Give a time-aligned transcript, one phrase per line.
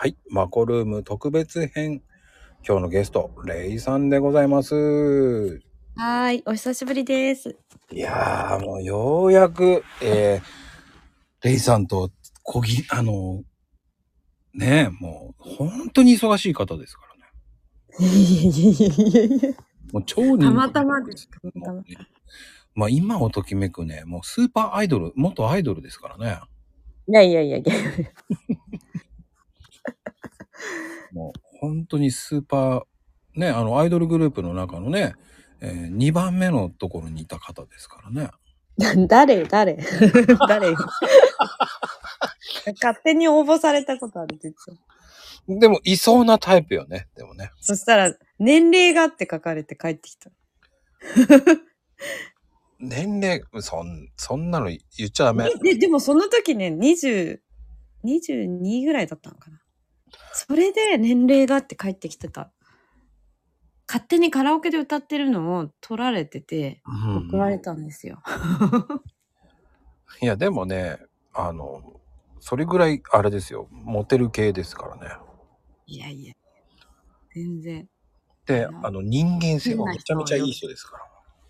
[0.00, 0.16] はい。
[0.30, 2.00] マコルーム特別編。
[2.66, 4.74] 今日のゲスト、レイさんでございます。
[4.74, 7.54] はーい、お久しぶりです。
[7.92, 12.10] いやー、もうようやく、えー、レイさんと、
[12.42, 13.42] こぎ、あの、
[14.54, 17.02] ねえ、もう、本当に忙しい方ですか
[18.00, 18.08] ら
[19.48, 19.56] ね。
[19.92, 21.28] もう超人気たまたまです。
[21.62, 21.84] たま。
[22.74, 26.40] まあ今をときめくね、もうスーパーアイドル、元アイドルですからね。
[27.06, 27.74] いやいやいやいや。
[31.12, 32.82] もう本当にスーパー、
[33.34, 35.14] ね、あのアイドルグループの中のね、
[35.60, 38.30] えー、2番目のところにいた方ですからね。
[39.08, 39.78] 誰 誰？
[40.48, 40.74] 誰？
[42.80, 44.78] 勝手に応募されたことある、実は。
[45.48, 47.08] でも、いそうなタイプよね。
[47.16, 47.50] でもね。
[47.60, 50.30] そしたら、年齢がって書かれて帰ってきた。
[52.78, 55.50] 年齢、そん、そんなの言っちゃダメ。
[55.62, 57.40] で、でもその時ね、20、
[58.04, 59.60] 22ぐらいだったのかな。
[60.32, 62.52] それで年齢がって帰ってきてた。
[63.88, 68.22] 勝手にカラオケで歌ってるのを撮られてて、うん送られたんですよ。
[70.22, 70.98] いや、でもね、
[71.32, 72.00] あの、
[72.38, 73.68] それぐらい、あれですよ。
[73.70, 75.12] モテる系ですからね。
[75.86, 76.34] いやいや、
[77.34, 77.88] 全然。
[78.46, 81.04] で、うんあの、人間性もめちゃめちゃいい人ですから。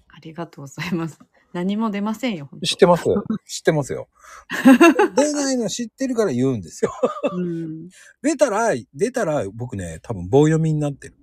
[0.09, 1.19] ありがとうございます。
[1.53, 3.05] 何も出ませんよ、知ってます？
[3.47, 4.09] 知ってますよ。
[5.17, 6.93] 出ないの知ってるから言うんですよ。
[7.33, 7.89] うん。
[8.23, 11.17] 出たら、出たら、僕ね、多分棒読みになってる。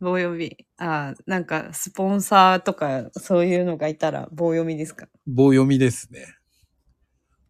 [0.00, 0.56] 棒読み。
[0.76, 5.08] ああ、なんか、スポンサーとか、そういうのがいたら棒読みですか？
[5.26, 6.24] 棒読みですね。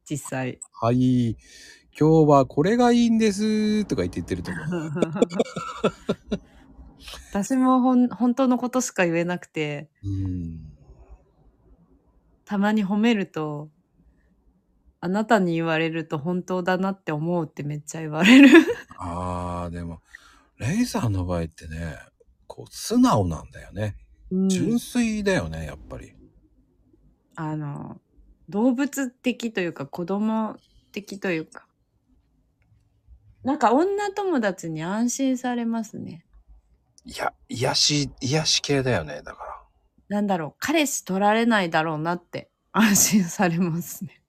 [0.09, 0.59] 実際。
[0.81, 1.37] はい。
[2.01, 4.93] 今日はこれがいいんですとか言って言ってると思う。
[7.33, 10.68] 私もほん本当のことしか言えなくて、うん。
[12.49, 13.69] たまに褒めると、
[15.01, 18.49] あなたに言われると本当だなって思うってめっちゃ言われる。
[18.97, 20.01] ああ、でも、
[20.57, 21.99] レイさんの場合ってね、
[22.47, 23.99] こう、素直なんだよね。
[24.31, 26.15] うん純粋だよね、やっぱり。
[27.37, 28.01] あの、
[28.49, 30.57] 動物的というか子供
[30.93, 31.67] 的というか。
[33.45, 36.25] なんか女友達に安心されますね。
[37.05, 39.58] いや、癒し、癒し系だよね、だから。
[40.09, 44.23] なんだろう、彼氏取られないだろうなって安心されますね。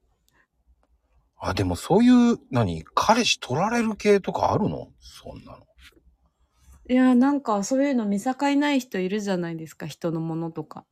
[1.38, 2.84] あ、でもそういう、何？
[2.94, 4.90] 彼氏取られる系とかあるの？
[5.00, 5.66] そんなの。
[6.90, 10.86] いや、なんかそういうの見境ない人いるじゃないですか、人のものとか。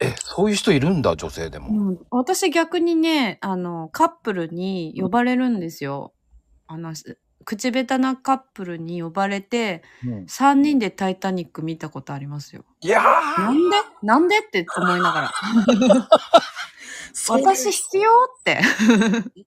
[0.00, 1.68] え、そういう人いるんだ、女性でも。
[1.90, 6.12] うん、私逆にね、あの、カップルに呼ばれるんですよ。
[6.66, 7.04] あの、し
[7.44, 12.64] 口下手なカップルに呼ばれて、うん3人でタイタニック見たことありますよ。
[12.80, 13.76] いやーなんで？
[14.02, 14.38] なんで？
[14.38, 15.32] って思いながら。
[17.14, 18.10] それ私必要？
[18.40, 18.60] って。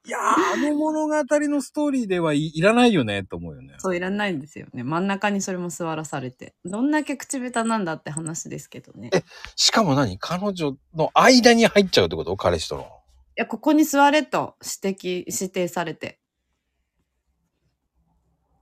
[0.05, 0.21] いやー
[0.53, 1.15] あの物語
[1.49, 3.75] のストーリーではいいらないよね、と思うよね。
[3.79, 4.83] そういらないんですよね。
[4.83, 6.53] 真ん中にそれも座らされて。
[6.63, 9.09] どんだけ口下手なんだって話ですけどね。
[9.13, 9.17] い
[9.55, 10.17] しかも何？
[10.19, 12.37] 彼女の間に入っちゃうってこと？
[12.37, 12.87] 彼氏との。
[13.35, 16.19] や、ここに座れと指摘、指定されて。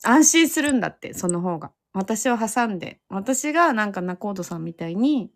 [0.04, 1.72] 安心するんだって、その方が。
[1.94, 3.00] 私を挟んで。
[3.10, 5.32] 私がなんか仲人さんみたいに、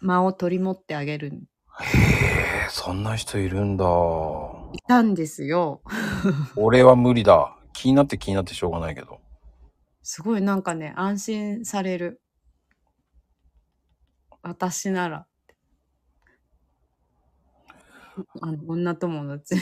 [0.00, 1.32] 間を取り持ってあげる。
[1.80, 1.98] へ
[2.66, 3.84] え、そんな人いるんだ。
[4.72, 5.82] いたんですよ。
[6.56, 7.56] 俺は無理だ。
[7.72, 9.20] 気になって気になってしょうがないけど。
[10.02, 12.20] すごいなんかね、安心される。
[14.42, 15.26] 私なら。
[18.42, 19.60] あの、女友達に。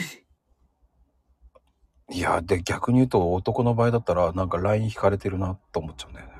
[2.11, 6.33] いや、で、逆に言うと男の場合だったら、なんか LINE 引かれてるなと思っちゃうんだよね。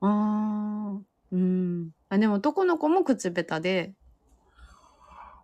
[0.00, 1.00] ああ、
[1.32, 1.90] うん。
[2.08, 3.94] あ、でも男の子も口下手で、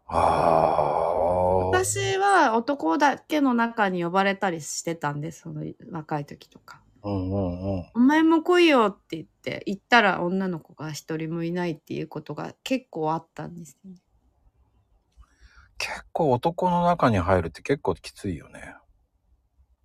[0.06, 1.28] ああ。
[1.68, 6.80] 私は男だけの中に呼ばれたりしてたんです、その若い時とか。
[7.02, 7.84] うんうんうん。
[7.94, 13.98] お前も来いよって言って、行ったら女の子が一人もいないっていうことが結構あったんですよね。
[15.76, 18.74] 結構男の中に入るって結構きついよね。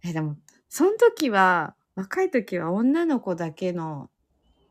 [0.06, 0.38] え、でも、
[0.70, 4.10] その時は、若い時は女の子だけの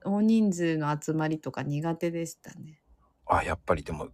[0.04, 2.82] 大人数の集まりとか苦手でしたね。
[3.26, 4.08] あ、やっぱりでも、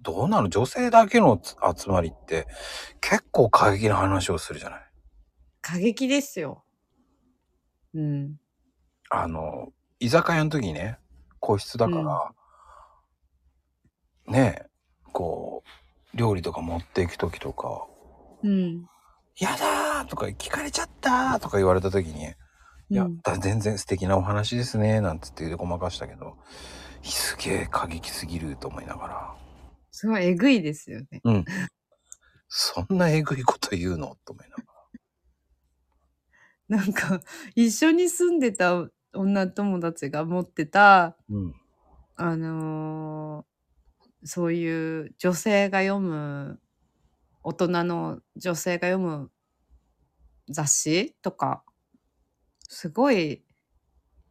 [0.00, 0.48] どうなの？
[0.48, 2.46] 女性だけのつ集まりって
[3.02, 4.90] 結構過激な話をするじゃない？
[5.62, 6.64] 過激ですよ。
[7.94, 8.40] うん。
[9.08, 10.98] あの、居酒屋の時にね、
[11.40, 12.32] 個室だから、
[14.32, 14.70] ねえ、
[15.12, 15.64] こ
[16.14, 17.86] う、料理とか持っていく時とか、
[18.42, 18.90] うん。
[19.38, 22.34] やだーとか聞かれちゃったーとか言われた時に、
[22.88, 23.08] いや、
[23.40, 26.36] 全然素敵なお話ですね、なんつって言うてごまかしたけど、
[27.02, 29.34] すげえ過激すぎると思いながら、
[29.90, 31.20] すごいえぐいですよね。
[31.24, 31.44] うん。
[32.48, 34.16] そんなえぐいこと言うの？
[34.24, 34.62] と思いなが
[36.68, 36.78] ら。
[36.78, 37.20] なんか、
[37.54, 41.54] 一緒に住んでた女友達が持ってた、うん。
[42.16, 43.50] あのー
[44.22, 46.60] そういう女性が読む、
[47.42, 49.30] 大人の女性が読む
[50.50, 51.64] 雑誌とか、
[52.68, 53.42] すごい、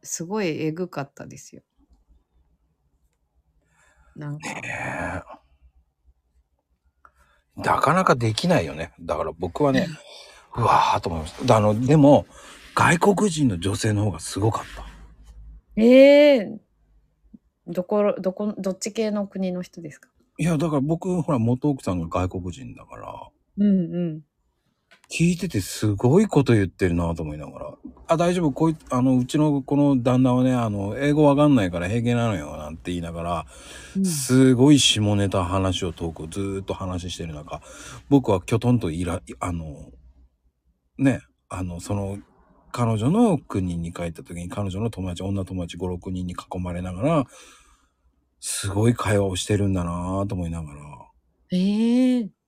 [0.02, 1.62] すごいえぐかったですよ。
[4.16, 5.40] なんか、ねえ
[7.56, 8.92] なかなかできないよね。
[9.00, 9.88] だから僕はね、
[10.56, 11.56] うわーと思いました。
[11.56, 12.26] あの、でも、
[12.74, 14.86] 外国人の女性の方がすごかった。
[15.76, 16.60] ええ
[17.66, 20.08] どこ、どこ、どっち系の国の人ですか？
[20.38, 23.28] いや、だから僕、ほら、元奥さんが外国人だから、
[23.58, 24.22] うんうん。
[25.10, 27.74] 聞いててすごいこと言ってるなと思いながら、
[28.06, 33.46] あ、大丈夫、こいあの、うちのこの旦那はね、あの、英語わかんないから平気なのよ、なんて言いながら、
[33.96, 34.04] うん。
[34.04, 37.60] すごい下ネタ話をトークをずーっと話してる中、
[38.08, 39.90] 僕はきょとんといら、あの、
[40.96, 42.18] ね、あの、その、
[42.70, 47.24] 彼女の国に帰った時に彼女の友達、女友達5、6人に囲まれながら、
[48.38, 50.80] すごい会話をしてるんだなと思いながら。
[51.52, 52.39] ええ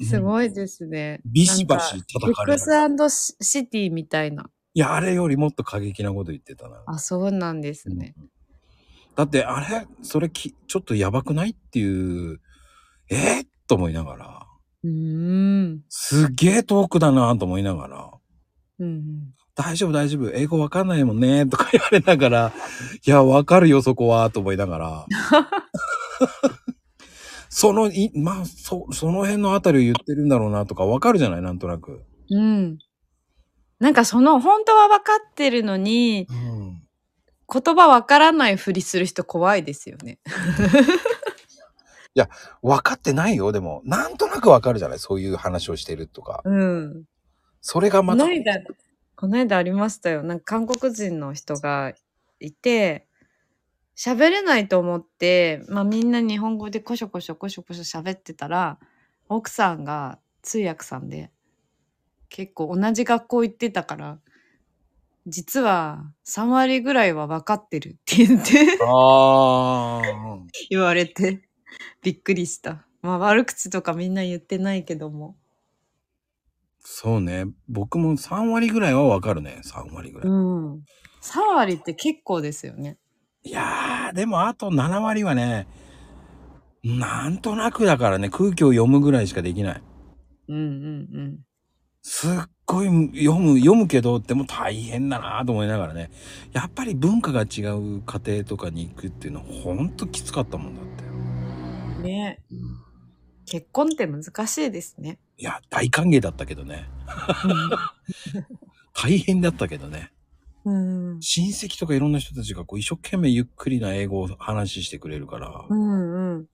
[0.00, 0.18] すい。
[0.20, 1.20] ごいですね。
[1.24, 4.50] ビシバシ叩かれるフックスシティみたいな。
[4.74, 6.82] いや、あれよりもっと過激なこと言ってたな。
[6.86, 8.14] あ、そうなんですね。
[9.16, 12.40] だって、あれそれき、ちょっとやばくないっていう、
[13.10, 14.46] えー、と思いながら、
[14.84, 15.82] うーん。
[15.88, 18.10] すっげえ遠くだなと思いながら、
[18.78, 22.52] うん大丈夫大丈夫、英語わかんないもんね、とか言われながら、
[23.06, 25.06] いや、わかるよ、そこは、と思いながら。
[27.54, 31.42] その、い、まあ、そ、その辺のあたりを言ってるんだろうな、とかわかるじゃない？
[31.42, 32.02] なんとなく。
[32.30, 32.40] うん。
[32.40, 32.78] うん。
[33.80, 36.82] なんかその、本当は分かってるのに、うん。
[37.52, 40.18] 言葉分からないふりする人怖いですよね。
[42.62, 43.82] わかってないよ、でも。
[43.84, 44.98] なんとなくわかるじゃない？
[44.98, 46.42] そういう話をしてるとか。
[46.44, 47.04] うん。
[47.60, 48.26] それがこまたの。
[48.26, 48.60] 間、
[49.16, 50.22] この間ありましたよ。
[50.22, 51.92] なんか韓国人の人が
[52.40, 53.06] いて、
[53.96, 58.78] 喋れないと思って、まあみんな日本語でコショコショコショコショ喋ってたら、
[59.28, 61.30] 奥さんが通訳さんで、
[62.28, 64.18] 結構同じ学校行ってたから、
[65.26, 70.02] 実は3割ぐらいは分かってるって言ってああ。
[70.68, 71.48] 言われて、
[72.02, 72.86] びっくりした。
[73.02, 75.36] まあ悪口とかみんな言ってないけども。
[76.78, 77.46] そうね。
[77.68, 79.60] 僕も3割ぐらいはわかるね。
[79.64, 80.28] 3割ぐらい。
[80.28, 80.74] うん。
[81.22, 82.98] 3割って結構ですよね。
[83.44, 85.66] いやー、でもあと7割はね、
[86.84, 89.82] なんとなくだからね、空気を読むぐらいしかできない。
[90.48, 91.38] うんうんうん。
[92.02, 92.30] すっ
[92.66, 96.10] ごい読む、読むけど、でも大変だなと思いながらね。
[96.52, 100.84] やっぱり文化が違う家庭とかに行くっていうのはほんときつかったもんだっ
[102.00, 102.02] て。
[102.02, 102.40] ね
[103.46, 105.18] 結婚って難しいですね。
[105.36, 106.88] いや、大歓迎だったけどね。
[108.94, 110.10] 大変だったけどね。
[110.64, 111.20] うん。
[111.20, 116.46] 親戚とかいろんな人たちがこう一生懸命ゆっくりな英語を話してくれるから、うんうん。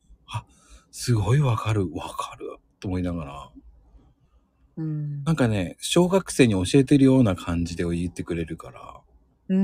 [0.90, 3.50] すごいわかる、わかる、と思いながら。
[4.76, 9.00] うんなんかね、小学生に教えてるような感じで言ってくれるから、
[9.48, 9.60] うんう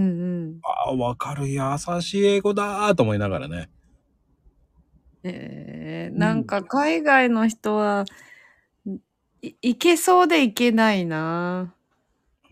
[0.51, 0.61] ん。
[0.63, 1.61] ああ、わかる、優
[2.01, 3.71] しい英語だーと思いながらね。
[5.23, 8.05] えー、なんか海外の人は、
[9.41, 11.75] いいけそうでいけないな。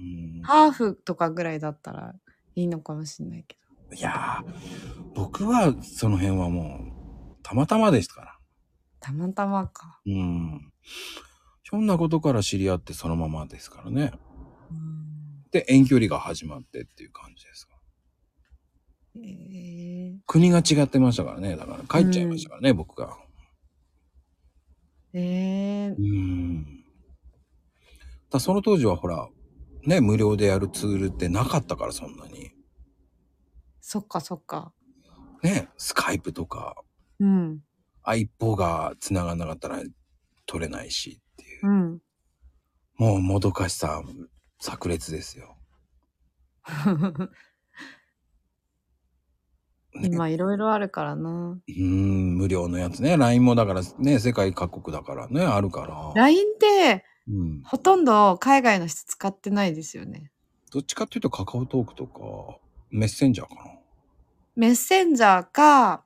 [0.02, 2.14] うん、ハーフとかぐらいだったら
[2.54, 3.56] いいのかもしれないけ
[3.90, 3.97] ど。
[3.97, 8.38] いやー、僕はその辺はもう、たまたまですから。
[9.00, 10.00] たまたまか。
[10.06, 10.73] うん。
[11.62, 14.12] ひょんなことから知り合ってそのままですからね。
[14.71, 15.02] うん
[15.52, 17.75] で、遠距離が始まってっていう感じですか
[19.16, 19.23] ら。
[19.23, 21.56] え国が違ってましたからね。
[21.56, 23.18] だから帰っちゃいましたからね、僕が。
[25.12, 26.85] ー、えーう、ん。
[28.30, 29.28] だその当時はほら、
[29.84, 32.52] ね、無料でやるツールってなかったから、そんなに。
[33.80, 34.72] そっかそっか。
[35.42, 36.76] ね、スカイプとか、
[37.18, 37.60] うん。
[38.02, 39.82] あ、一方が繋がんなかったら
[40.46, 41.68] 取れないしっていう。
[41.68, 42.00] うん。
[42.96, 44.02] もうもどかしさ、
[44.58, 45.56] 炸裂ですよ。
[49.94, 51.58] ね、今いろいろあるからな。
[51.68, 53.16] うーん、無料のやつね。
[53.16, 56.12] LINE もだからね、世界各国だからね、あるから。
[56.14, 57.62] LINE ってうん。
[57.64, 60.31] ほとんど海外の人使ってないですよね。
[60.71, 62.59] どっちかっていうとカカオトークとか、
[62.91, 63.62] メッセンジャーかな。
[64.57, 66.05] メッセンジャーか、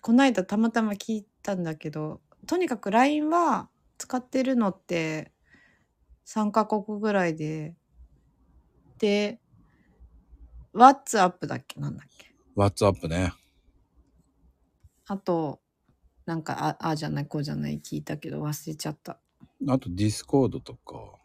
[0.00, 5.32] この間たまたま聞いたんだけど、とにかく LINE は使ってるのって
[6.26, 7.74] 3カ国ぐらいで、
[8.98, 9.40] で、
[10.74, 13.32] WhatsApp だっけなんだっけ？WhatsApp ね。
[15.06, 15.60] あと、
[16.24, 19.18] なんか、あ、あじゃない、こうじゃない聞いたけど忘れちゃった。
[19.68, 21.18] あと Discord とか。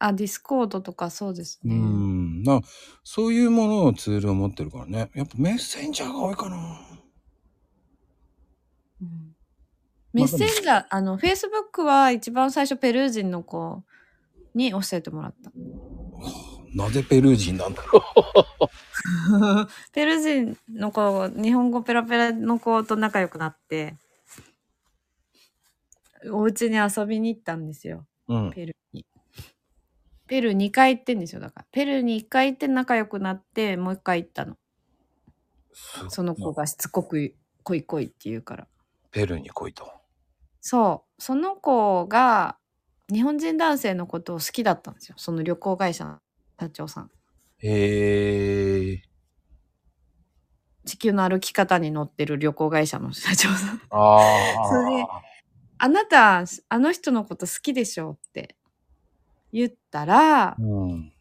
[0.00, 1.74] あ、 Discord とかそうですうね。
[1.74, 2.42] ん。
[2.42, 2.60] な
[3.02, 5.10] そういうものをツールを持ってるからね。
[5.14, 6.80] やっぱメッセンジャーが多いかな。
[9.02, 9.34] うん
[10.12, 13.82] メッセンジャー、あの、Facebook は一番最初ペルー人の子
[14.54, 15.52] に教えてもらった。
[16.74, 18.02] なぜペルー人なんだろ
[19.92, 23.96] ペルー人の子、日本語ペラペラの子と仲良くなって、
[26.30, 28.06] お家に遊びに行ったんですよ。
[28.28, 28.34] う。
[28.34, 28.50] うん。
[28.50, 29.06] ペルーに。
[30.26, 31.40] ペルー2回行ってんですよ。
[31.40, 31.66] だから。
[31.72, 34.56] ペルーに1回行って仲良くなって、もう1回行ったの。
[36.08, 38.66] その子がしつこく来い来いって言うから。
[39.10, 39.90] ペルーに来いと。
[40.60, 41.22] そう。
[41.22, 42.58] その子が
[43.12, 45.14] 日本人男性のことを好きだったんですよ。
[45.18, 46.18] その旅行会社の
[46.60, 47.10] 社長さん。
[47.60, 49.02] へえ。
[50.84, 53.80] 地球の歩き方に乗ってる旅行会社の社長さん。
[53.90, 54.26] あ
[54.62, 54.68] あ。
[54.68, 55.06] それで
[55.78, 58.56] あなた、あの人のこと好きでしょって
[59.52, 61.12] 言ったら、うん。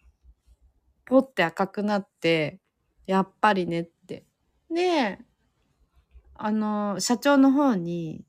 [1.05, 2.59] ポって赤くなって、
[3.05, 4.25] やっぱりねって。
[4.69, 5.19] で、
[6.35, 8.25] あの、社長の方に、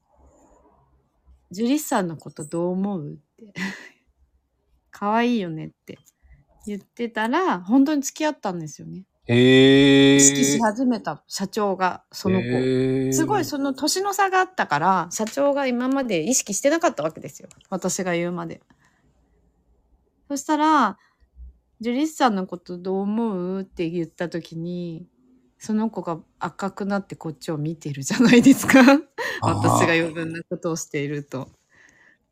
[1.51, 3.53] ジュリスさんのことどう思うって。
[4.91, 5.99] 可愛いよねって
[6.67, 9.05] 言ってたら、本当に付き合ったんですよね。
[9.29, 10.17] へえ。
[10.17, 13.13] 意識し始めた社長が、その子。
[13.13, 17.49] すごいその年の差があったから、社長が今まで意識してなかったわけですよ。
[17.69, 18.63] 私が言うまで。
[20.29, 20.99] そしたら、
[21.81, 23.61] ジュリスさんのことどう思う？
[23.61, 25.07] って言った時に、
[25.59, 28.81] その子が赤くなってこっちを見てるじゃないですか。
[29.43, 31.51] 私が余分なことをしていると。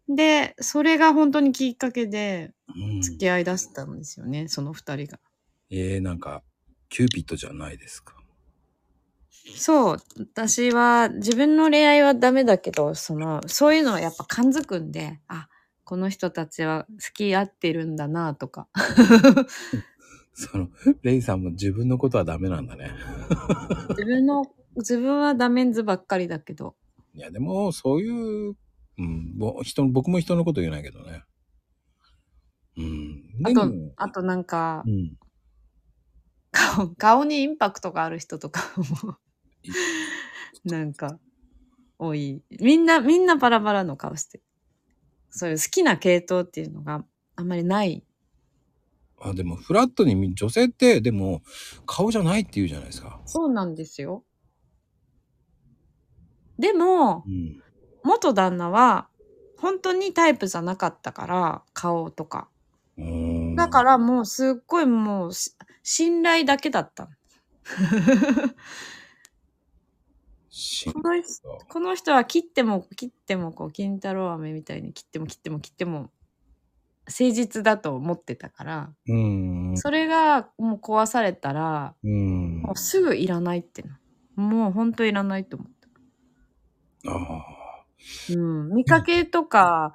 [0.08, 5.20] で、それが本当にきっかけでうん付き合いだしたんですよね、その二人が。
[5.70, 6.42] えー、なんか、
[6.88, 8.14] キューピッドじゃないですか。
[9.54, 9.96] そう。
[10.18, 15.48] 私は、自分の恋愛はダメだけど、その、そういうのはやっぱ感づくんで、あ、
[15.84, 18.68] この人たちは付き合ってるんだなとか。
[20.34, 20.68] その、
[21.02, 22.90] レイさんも自分のことはダメなんだね。
[23.90, 24.44] 自分の、
[24.76, 26.74] 自分はダメンズばっかりだけど。
[27.14, 28.56] いや、でも、そういう、
[28.98, 31.24] うん、ぼ人僕も人のこと言えないけどね。
[32.76, 33.22] うん。
[33.44, 35.16] あとあとなんかう、ん。
[36.56, 38.62] 顔、顔にインパクトがある人とか
[39.04, 39.16] も、
[40.64, 41.18] なんか、
[41.98, 42.42] 多い。
[42.60, 44.44] みんな、みんなバラバラの顔してる。
[45.30, 47.04] そういう好きな系統っていうのが
[47.36, 48.02] あんまりない。
[49.20, 51.42] あ、でも、フラットに見女性って、でも、
[51.86, 53.20] 顔じゃないって言うじゃないですか。
[53.26, 54.24] そうなんですよ。
[56.58, 57.62] でもう、ん。
[58.02, 59.08] 元旦那は、
[59.58, 62.48] 本当にタイプじゃなかったから、顔とか。
[63.56, 67.08] だからもうすっごいもうし、信頼だけだった。
[70.48, 76.10] しこの人この人は切っても切ってもこう金太郎飴みたいに切っても切っても切っても
[77.06, 79.72] 誠実だと思ってたから、うん。
[79.76, 82.62] それがもう壊されたら、うん。
[82.62, 84.00] もうすぐいらないってな。
[84.34, 85.72] もうほんといらないと思っ
[87.04, 87.10] た。
[87.12, 87.84] ああ。
[88.30, 88.74] うん。
[88.74, 89.94] 見かけとか、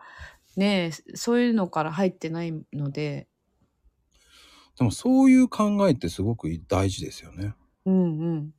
[0.56, 3.28] ねそういうのから入ってないので、
[4.78, 7.54] でも、そういう考えってすごく大事ですよね。
[7.86, 8.54] うんうん。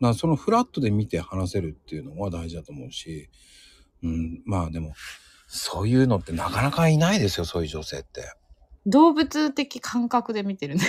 [0.00, 3.30] なそのフラットで見て話せるっていうのは大事だと思うし、
[4.02, 4.92] うん、まあでも、
[5.48, 8.32] そういうのってなかなかいないですよ、そういう女性って。
[8.86, 10.84] 動物的感覚で見てるね。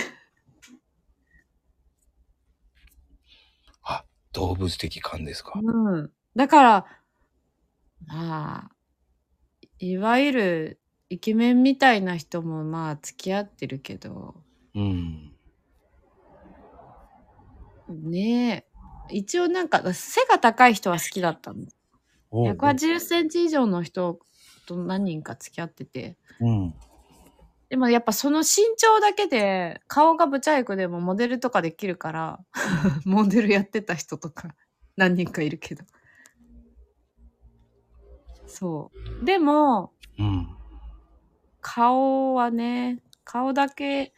[3.82, 5.58] あ、動物的感ですか？
[5.60, 6.12] うん。
[6.36, 6.86] だから、
[8.06, 8.70] まあ、
[9.80, 14.36] いわゆるイケメンみたいな人もまあ付き合ってるけど、
[14.74, 15.32] うん。
[17.88, 19.14] ねえ。
[19.14, 21.64] 一応なんか背が高い人は好きだったの。
[22.30, 24.20] おう180センチ以上の人
[24.66, 26.16] と何人か付き合ってて。
[26.40, 26.74] うん。
[27.70, 28.46] でもやっぱその身
[28.76, 32.40] 長だけで顔がブチャイクでもモデルとかできるから、
[33.06, 34.54] モデルやってた人とか
[34.96, 35.84] 何人かいるけど。
[38.50, 38.90] そ
[39.22, 39.24] う。
[39.24, 40.48] でも、うん。
[41.60, 44.12] 顔はね、顔だけ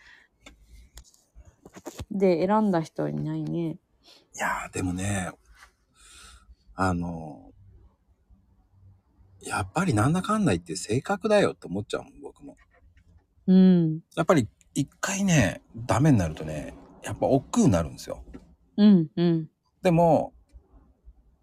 [2.10, 3.78] で選んだ人いないね。
[4.34, 5.30] いやー、でもね、
[6.74, 7.52] あの、
[9.42, 12.56] やっぱりなんだかんだ言って性格だよって思っちゃうもん、僕も。
[13.46, 14.00] うん。
[14.16, 18.24] やっぱり一回ね、ダメになるとね、やっぱ億劫になるんですよ。
[18.76, 19.50] うん、うん。
[19.82, 20.32] でも、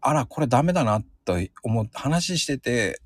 [0.02, 3.00] あら、これダメだなと思って話してて、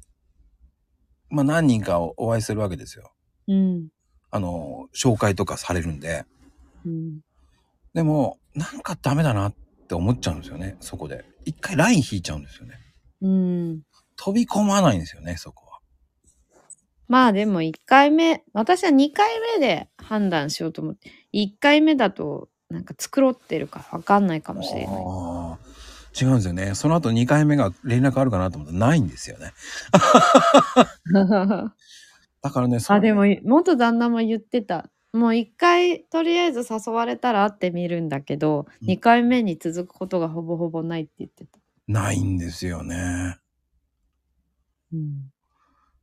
[1.29, 3.11] まあ何人かお会いするわけですよ。
[3.49, 3.89] うん。
[4.31, 6.23] あの、紹介とかされるんで。
[6.85, 7.19] うん。
[7.93, 9.55] でも、なんかダメだなっ
[9.87, 11.25] て思っちゃうんですよね、そこで。
[11.43, 12.79] 一回ライン引いちゃうんですよね。
[13.21, 13.81] うん。
[14.15, 15.79] 飛び込まないんですよね、そこは。
[17.09, 25.05] まあでも1回目、私は2回目で判断しようと思って、1回目だとなんか繕ってるから分かんないかもしれない。
[26.19, 26.75] 違うんですよね。
[26.75, 29.51] その後2回目が連絡あるかなと思ったらないんですよね。
[32.41, 34.89] だからね、そあ、でも元旦那も言ってた。
[35.13, 41.59] もう1回とりあえず誘われたら会ってみるんだけど、うん2回目に続くことがほぼほぼないって言ってた。
[41.87, 43.37] ないんですよね。
[44.91, 45.31] うん。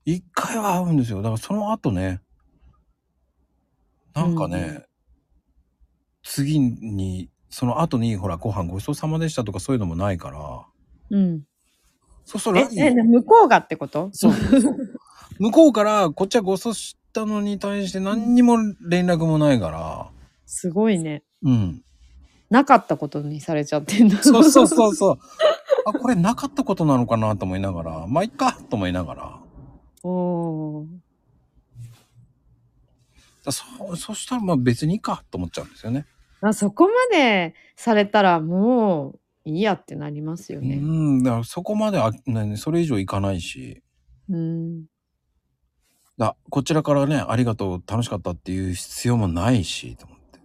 [0.06, 1.18] 1回は会うんですよ。
[1.18, 2.20] だからその後ね、
[4.14, 4.84] なんかね、うん
[6.22, 10.64] 次に、その後に、ほら、ご飯ごちそうさまでしたとかそういうのもないから、
[11.10, 11.42] うん。
[12.24, 14.10] そうそう、えラ、リえ、ー、向こうがってこと？
[14.12, 14.32] そう
[15.38, 18.56] 向こうから、こっちはごちそうしたのに対して何にも
[18.88, 20.10] 連絡もないから、
[20.46, 21.24] すごいね。
[21.42, 21.82] うん。
[22.50, 24.22] なかったことにされちゃってんだ。
[24.22, 25.18] そうそうそうそう。
[25.86, 29.40] あ、これなかったことなのかなと思いながら、まあ、いっかと思いながら。
[30.02, 30.86] おー
[33.44, 33.64] だそ
[33.96, 36.06] そしたらまあ別にいいかと思っちゃうんですよね。
[36.42, 40.76] あそこまでされたらもういいやってなりますようね。
[40.76, 43.82] ん、だからそこまであ、ね、それ以上いかないし、
[44.28, 44.84] うん。
[46.18, 50.40] だこちらからね、ありがとう、楽しかったっていう必要もないし、と思って。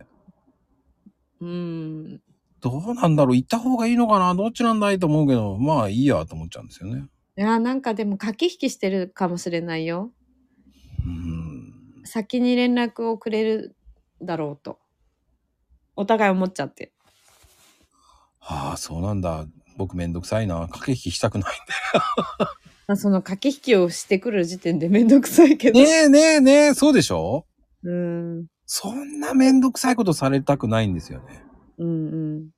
[1.42, 2.22] うん。
[2.62, 7.06] どうなんだろう行った方がいいのかなどっちなんだいと思うけど、まあいいやと思っちゃうんですよね。
[7.38, 10.12] いや、なんかでも駆け引きしてるかもしれないよ。
[11.06, 12.04] うん。
[12.06, 13.76] 先に連絡をくれる
[14.22, 14.80] だろうと。
[15.96, 16.92] お互い思っちゃって。
[18.40, 19.46] はあ、そうなんだ。
[19.78, 20.68] 僕めんどくさいな。
[20.68, 21.58] 駆け引きしたくないん
[22.88, 25.80] まあその駆け引きをしてくる時点でめんどくさいけど。
[25.80, 25.86] で。
[25.86, 27.46] ねえねえねえ、そうでしょ？
[27.84, 28.46] うん。
[28.68, 31.44] そんなめんどくさいことされたくないんですよね。
[31.78, 32.50] うんうん。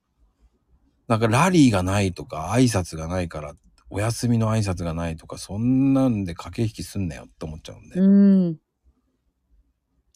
[1.06, 3.54] なんかラリーがないとか、挨拶がないから、
[3.90, 7.98] お休みの挨拶がないとか、そんなんで駆け引きすんなよって思っちゃうんで。
[7.98, 8.58] うん。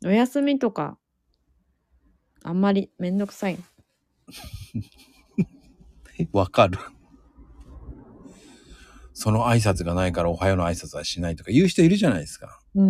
[0.04, 0.98] お休みとか、
[2.44, 3.58] あんまりめんどくさい。
[6.32, 6.78] わかる。
[9.14, 12.60] その挨拶がないからおはようの挨拶はしないとか言う人いるじゃないですか。
[12.74, 12.88] うんう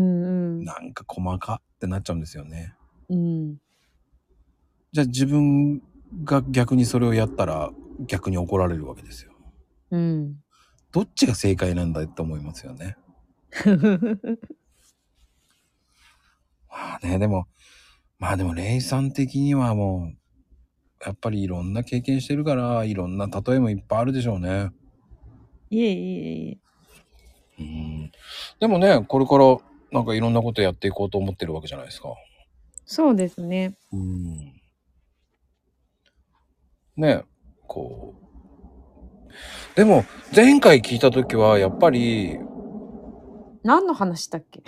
[0.60, 0.64] ん。
[0.64, 2.74] なんか細かってなっちゃうんですよね。
[3.08, 3.56] うん。
[4.92, 5.82] じゃあ自分
[6.24, 7.70] が逆にそれをやったら
[8.06, 9.32] 逆に怒られるわけですよ。
[9.90, 10.36] うん。
[10.92, 12.96] どっちが正解なんだって思いますよね。
[16.68, 17.46] まあね、でも、
[18.22, 20.16] まあでも、レイさん的にはもう、
[21.04, 24.70] やっぱりいろんな経験してるから、いろんな例えもいっぱいあるでしょうね。
[25.70, 26.58] いえいえいえ。
[27.58, 28.12] うん。
[28.60, 29.56] でもね、これから
[29.90, 32.10] なんかいろんなことやっていこうと思ってるわけじゃないですか。
[32.84, 33.76] そうですね。
[33.92, 34.52] うん。
[36.96, 37.24] ね、
[37.66, 38.14] こ
[39.74, 39.74] う。
[39.74, 42.38] でも、前回聞いたときは、やっぱり、
[43.64, 44.62] 何の話したっけ？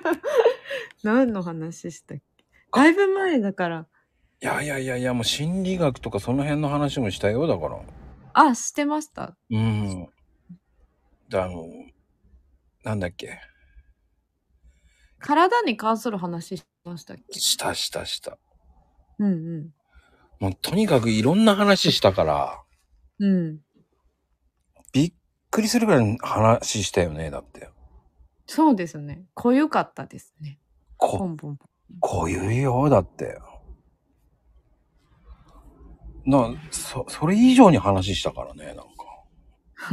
[1.04, 2.33] 何の話したっけ？
[2.74, 3.86] だいぶ前だから。
[4.42, 7.80] いやいやいやいや、もう心理学とかその辺の話もしたよ、だから。
[8.34, 9.36] あ、してました。
[9.50, 10.08] うん。
[11.28, 11.66] で、あの、
[12.82, 13.40] なんだっけ。
[15.18, 17.40] 体に関する話しましたっけ？
[17.40, 18.38] したしたした。
[19.18, 19.74] うんうん。
[20.40, 22.62] もうとにかくいろんな話したから、
[23.20, 23.60] うん。
[24.92, 25.12] びっ
[25.50, 27.70] くりするぐらいの話したよね、だって。
[28.46, 29.24] そうですね。
[29.32, 30.58] 濃ゆかったですね。
[30.98, 31.66] ポこ、ンポンポ
[32.00, 33.38] こういうよ、だって。
[36.26, 38.84] な、そ、それ以上に話したからね、なんか。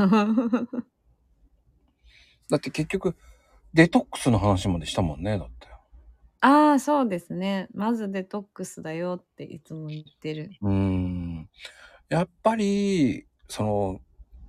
[0.04, 0.68] ン。
[2.50, 3.16] だって結局、
[3.74, 5.68] デトックスの話までしたもんね、だって。
[6.42, 7.68] ああ、そうですね。
[7.74, 10.52] まずデトックスだよっていつも言ってる。
[10.62, 11.50] うーん。
[12.10, 14.00] やっぱり、その、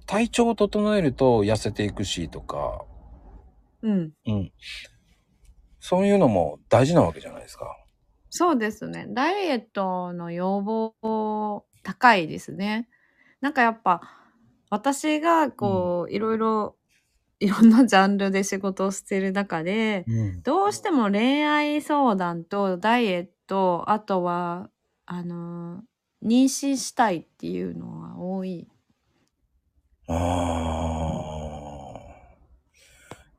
[0.07, 2.85] 体調を整えると痩せていくしとか、
[3.83, 4.13] うん。
[4.27, 4.53] うん。
[5.85, 7.77] そういうのも大事なわけじゃないですか。
[8.31, 9.07] そうですね。
[9.11, 12.89] ダイエットの要望高いですね。
[13.41, 14.01] なんかやっぱ
[14.71, 16.77] 私がこう、いろいろ
[17.41, 20.43] いろんなジャンルで仕事をしてる中で、うん。
[20.45, 24.71] どうしても恋愛相談とダイエット、あとは、
[25.05, 25.83] あの、
[26.25, 28.69] 妊娠したいっていうのは多い。
[30.07, 31.53] ああ。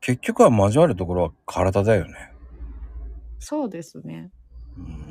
[0.02, 2.33] 結局は交わるところは体だよね。
[3.44, 4.30] そうですね。
[4.78, 5.04] うん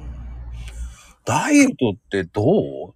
[1.26, 2.94] ダイエットってどう？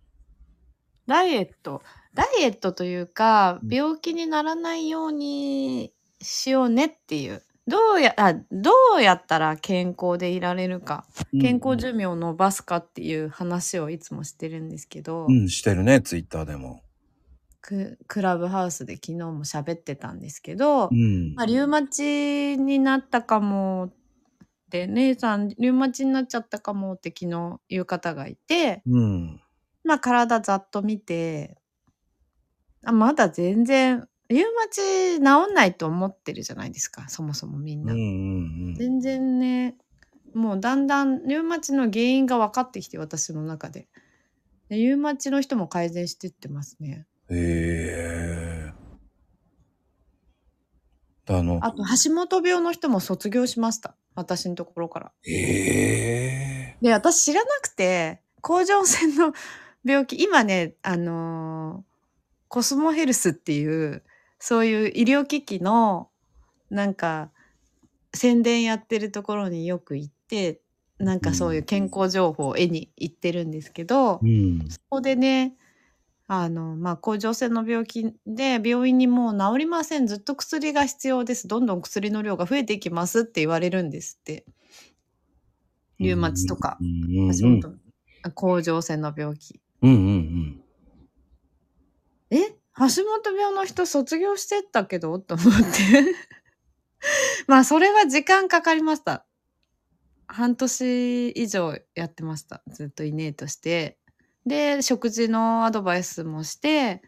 [1.08, 1.82] ダイエット。
[2.13, 7.41] ダイエットというか、うん病気にならないようにしようねっていう。
[7.67, 11.06] どうや、あ、どうやったら健康でいられるか、
[11.39, 16.82] 健康寿命を伸ばすかっていう話をいつもしてるんですけど、うん、してるね、ツイッターでも。
[17.62, 21.34] ククラブハウスで昨日も喋ってたんですけど、うん。
[21.36, 23.91] まあ、リウマチになったかも
[24.67, 29.41] って、姉さん、リウマチになっちゃったかもって昨日言う方がいて、うん。
[29.84, 31.58] まあ体ざっと見て、
[32.84, 34.82] あまだ全然、リウマチ
[35.15, 37.93] 治んないと思ってるじゃないですか、そもそもみんな。
[37.93, 38.75] うんうんうん。
[38.75, 39.77] 全然ね、
[40.34, 43.88] もうだんだんリウマチの原因が分かってきて、私の中で。
[44.69, 47.08] でリウマチの人も改善してってますね。
[47.30, 48.73] へえ。
[51.30, 53.95] あの、あと、橋本病の人も卒業しました。
[54.17, 55.12] 私のところから。
[56.82, 59.32] で、私知らなくて、甲状腺の
[59.86, 61.97] 病気、今ね、あのー
[62.49, 64.03] コスモヘルスっていう、
[64.39, 66.10] そういう医療機器の、
[66.69, 67.30] なんか、
[68.13, 70.62] 宣伝やってるところによく行って、
[70.97, 74.65] なんかそういう健康情報を得に行ってるんですけど、うん。
[74.69, 75.58] そこでね、
[76.30, 80.08] あの、まあ、甲状腺の病気で、病院にもう治りません。
[80.08, 81.48] ずっと薬が必要です。
[81.48, 84.46] どんどん薬の量が増えていきますって言われるんですって。
[86.00, 87.38] リウマチとかう、んうんうん。
[87.40, 87.80] 橋本
[88.34, 89.62] 甲状腺の病気。
[89.82, 90.62] うんうん
[92.30, 92.38] え？
[92.78, 95.18] 橋本病の人卒業してったけど？
[95.20, 96.16] と思って。
[97.48, 99.26] まあ、それは時間かかりました。
[100.28, 102.62] 半年以上やってました。
[102.68, 103.98] ずっといねえとして。
[104.48, 107.02] で、食事のアドバイスもして、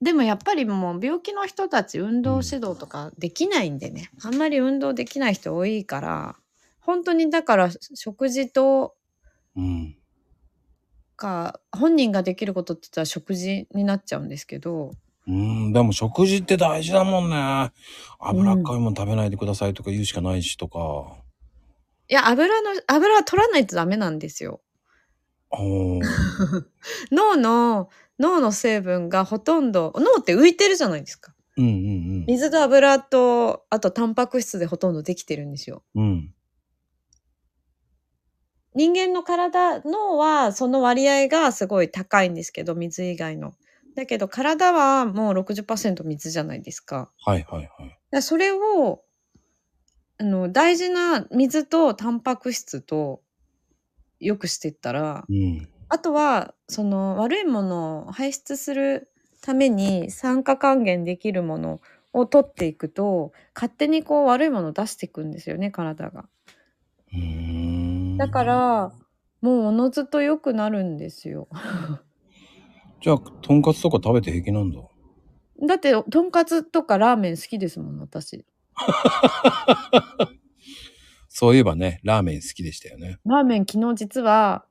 [0.00, 4.10] でもやっぱりもう病気の人たち運動指導とかできないんでね。
[4.22, 6.36] あんまり運動できない人多いから、
[6.80, 8.94] 本当にだから食事と
[9.56, 9.64] うん。
[9.64, 9.96] うん。
[11.20, 14.92] か、本人ができることって言ったら食事になっちゃうんですけど、
[15.28, 17.70] うん、でも食事って大事だもんね。
[18.18, 21.14] 脂っこいもん食べないでくださいとか言うしかないしとか。
[22.08, 24.60] いや、油の、油は取らないとダメなんですよ。
[27.10, 31.34] 脳の、脳の成分がほとんど、脳って浮いてるじゃないですか。
[31.56, 35.82] うんうん水と油と、あとタンパク質でほとんどできてるんですよ。
[35.94, 36.04] うん。
[36.04, 36.34] うん。
[38.74, 43.54] 人間の体、脳はその割合がすごい高いんですけど、水以外の。
[43.96, 47.10] だけど体はもう60%水じゃないですか。
[47.24, 48.22] はいはいはい。
[48.22, 49.02] それを、
[50.18, 53.22] あの、大事な水とタンパク質と
[54.20, 55.68] 良くしていったら、うん。
[55.88, 59.10] あとは、その悪いものを排出する
[59.42, 61.80] ために酸化還元できるもの
[62.12, 66.28] を取っていくと、勝手にこう悪いものを出していくんですよね、体が。
[67.12, 68.16] うーん。
[68.18, 68.92] だか、ら、
[69.40, 71.48] もうおのずと良くなるんですよ。
[73.02, 74.78] じゃあ、とんかつとか食べて平気なんだ。
[75.62, 78.44] だって、とんかつとかラーメン好きですもん、私。
[81.32, 83.18] そういえばね、ラーメン好きでしたよね。
[83.24, 84.64] ラーメン昨日実は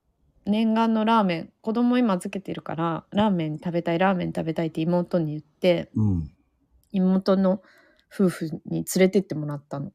[0.46, 6.32] 念願のラーメン子供今預けてるからラーメン食べたいラーメン食べたいって妹に言ってうん。
[6.92, 7.62] 妹の
[8.14, 9.92] 夫婦に連れてってもらったの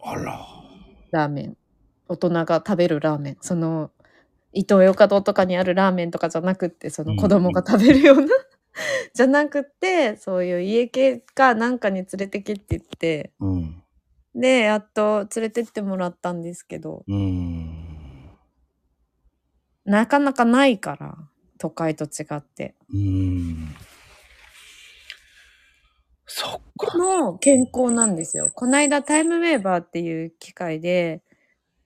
[0.00, 0.46] あら。
[1.10, 1.56] ラーメン
[2.08, 3.90] 大人が食べるラーメンその
[4.52, 8.28] 伊東洋華堂とかにあるラーメンとかじゃなくってその子供が食べるような、
[9.14, 13.81] じゃなくってそういう家系かなんかに連れてきって言ってうん。
[14.34, 18.30] でやっと連れてってもらったんですけどうーん。
[19.84, 21.18] なかなかないから
[21.58, 22.74] 都会と違って。
[22.90, 23.74] うーん。
[26.26, 26.96] そっか。
[26.96, 28.50] も健康なんですよ。
[28.54, 31.22] こないだタイムウェーバーっていう機械で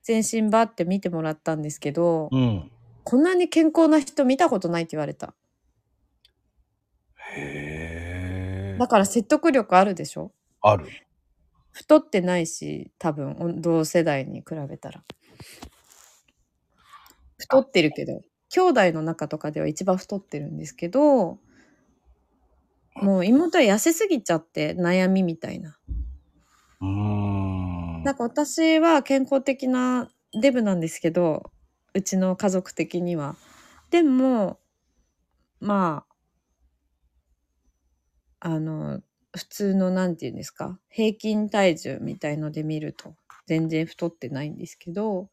[0.02, 2.70] 全身バーって見てもらったんですけど、うん。
[3.02, 5.34] こんなに健康な人見たことないって言われた。
[7.34, 8.78] へえ。
[8.78, 10.32] だから説得力あるでしょ？
[10.60, 10.86] ある。
[11.76, 15.04] 太ってないし、多分同世代に比べたら。
[17.36, 21.38] 太ってるけど、兄弟の中とかでは一番太ってるんですけど、
[22.94, 25.76] もう妹は痩せすぎちゃって悩みみたいな。
[26.80, 28.02] うーん。
[28.04, 31.52] なんか私は健康的なデブなんですけど、
[31.92, 33.36] うちの家族的には。
[33.90, 34.60] でも、
[35.60, 36.06] ま
[38.40, 39.02] あ、あの、
[39.36, 43.14] 普通のなんて言うんですか、平均体重みたいので見ると
[43.46, 45.28] 全然太ってないんですけど、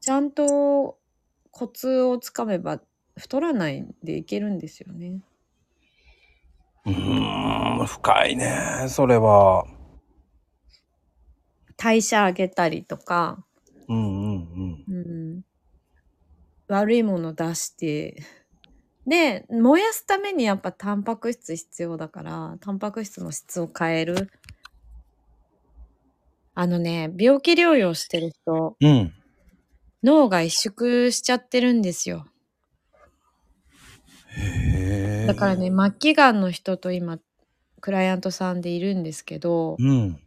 [0.00, 0.98] ちゃんと
[1.50, 2.80] コツをつかめば
[3.18, 5.20] 太らないんでいけるんですよね。
[6.86, 7.86] うーん。
[7.86, 8.86] 深いね。
[8.88, 9.64] それは。
[11.76, 13.44] 代謝上げたりとか、
[13.88, 15.42] うんうんうん、
[16.68, 18.22] 悪いもの出して
[19.06, 24.30] で燃やすためにやっぱタンパク質必要だからタンパク質の質を変える
[26.54, 28.90] あのね病気療養してる人うん。
[28.90, 29.12] うん。
[30.02, 32.26] 脳が萎縮しちゃってるんですよ
[34.36, 37.18] へだからね、末期がんの人と今、
[37.80, 40.20] クライアントさんでいるんですけど、うん。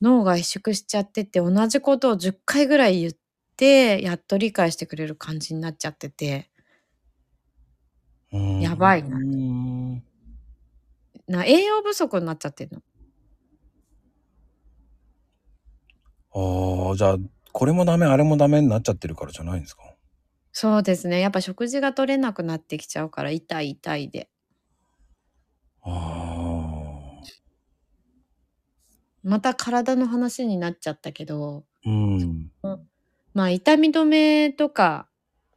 [0.00, 3.12] 脳が萎縮しちゃってて、同じことを10回ぐらい言っ
[3.56, 6.50] て、やっと理解してくれる感じになっちゃってて、
[8.32, 10.02] うんやばいなうん。
[11.26, 12.82] な栄養不足になっちゃってるの。
[16.34, 17.16] ああ、じゃあ、
[17.52, 19.82] これもダメ、あれもダメになっちゃってるからじゃないんですか？
[20.52, 21.20] そうですね。
[21.20, 24.28] やっぱ食事が取れなくなってきちゃうから、痛い痛いで。
[25.82, 27.28] ああ。
[29.24, 32.50] また体の話になっちゃったけど、うん。
[33.34, 35.08] まあ痛み止めとか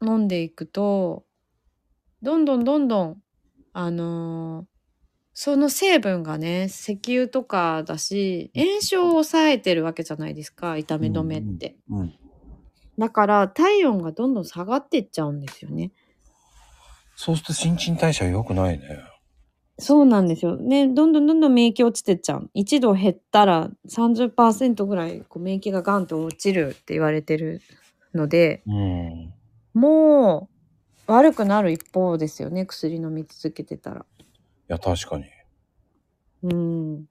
[0.01, 1.25] 飲んでいくと、
[2.21, 3.17] どんどんどんどん、
[3.73, 4.71] あのー
[5.33, 11.77] その成分がね、石油とかだし、炎症を抑えてるわけじゃないですか、痛み止めって。
[11.89, 12.13] うん。
[12.97, 15.91] だから体温がどんどん下がってっちゃうんですよね。
[17.15, 18.99] そうすると新陳代謝良くないね。
[19.79, 20.57] そうなんですよ。
[20.57, 22.51] ね、どんどんどんどん免疫落ちてっちゃう。
[22.55, 27.61] 1度減ったら30%ぐらいこう免疫がガンと落ちるって言われてる
[28.13, 29.33] ので、うん。
[29.73, 30.60] もう
[31.07, 34.05] 悪くなる一方ですよね、薬飲み続けてたら。
[34.19, 34.23] い
[34.67, 35.25] や、確かに。
[36.43, 37.05] うん。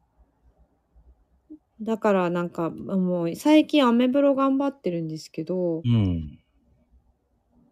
[1.83, 6.39] だからなんかもう最近アメブロ頑張ってるんですけど、うん。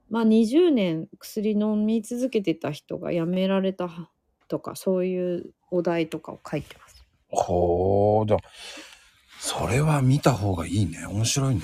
[0.08, 4.10] まあ20年薬飲み続けてた人が辞められた
[4.48, 7.04] とかそういうお題とかを書いてます。
[7.28, 8.40] ほう、じゃあ、
[9.38, 11.06] それは見た方がいいね。
[11.06, 11.60] 面白いね。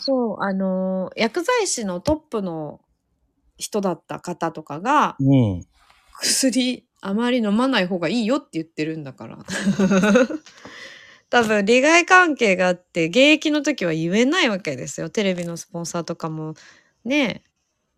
[0.00, 2.80] そう、あのー薬剤師のトップの
[3.56, 5.66] 人だった方とかがうん。
[6.20, 9.38] 薬あまり飲まない方がいいよって言ってるんだから。
[11.30, 15.10] 多分利害関係があって現役の時は言えないわけですよ。
[15.10, 16.54] テレビのスポンサーとかも
[17.04, 17.44] ね、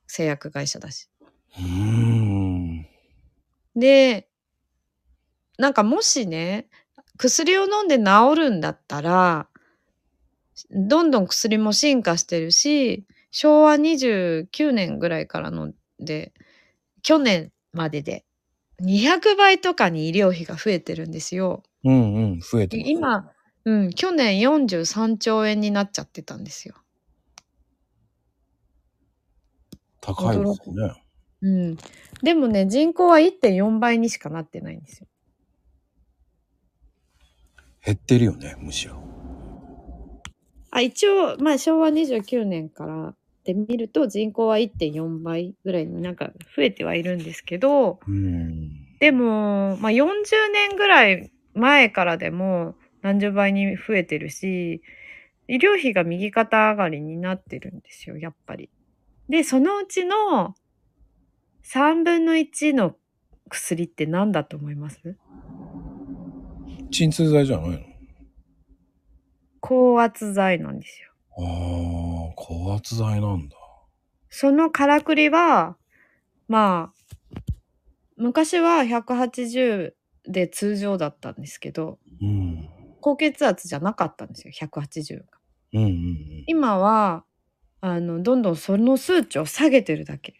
[0.06, 1.08] 製薬会社だし。
[3.76, 4.28] で、
[5.58, 6.68] なんかもしね、
[7.18, 8.04] 薬を飲んで治
[8.36, 9.48] るんだったら、
[10.70, 13.06] どんどん薬も進化してるし、
[13.38, 15.70] 昭和29年ぐらいからの
[16.00, 16.32] で、
[17.02, 18.24] 去年までで
[18.82, 21.62] 200倍とかに医療費が増えてるんですよ。
[21.84, 22.40] うんうん。
[22.40, 23.30] 増えて今、
[23.66, 26.76] うん、去年43兆円になっちゃってたんですよ。
[30.00, 31.02] 高いですね。
[31.42, 31.76] うん。
[32.22, 35.08] でもね、人口は1.4倍にしかなってないんですよ。
[37.84, 38.96] 減ってるよね、むしろ。
[40.70, 43.14] あ一応、まあ、昭和29年から
[43.46, 48.70] で見ると人口は1.4倍ぐらいになんか増えてはいるんですけど、うん。
[48.98, 50.04] でも、まあ、40
[50.52, 54.82] 年ぐらい前からでも何十倍に増えてるし、
[55.48, 58.68] 医療費が右肩上がりになってるんですよ、やっぱり。
[59.28, 60.54] で、そのうちの
[61.64, 62.96] 3分の1の
[63.48, 65.16] 薬って何だと思います？
[66.90, 67.78] 鎮痛剤じゃないの？
[69.60, 71.12] 高圧剤なんですよ。
[71.38, 73.56] ああ、高圧剤なんだ。
[74.30, 75.76] そのからくりは、
[76.48, 77.16] まあ、
[78.16, 79.94] 昔は180
[80.24, 82.68] で通常だったんですけど、うん。
[83.00, 85.24] 高血圧じゃなかったんですよ、180が。
[85.74, 86.44] うんうんうん。
[86.46, 87.24] 今は、
[87.80, 90.34] あの、どんどんその数値を下げてるだけ。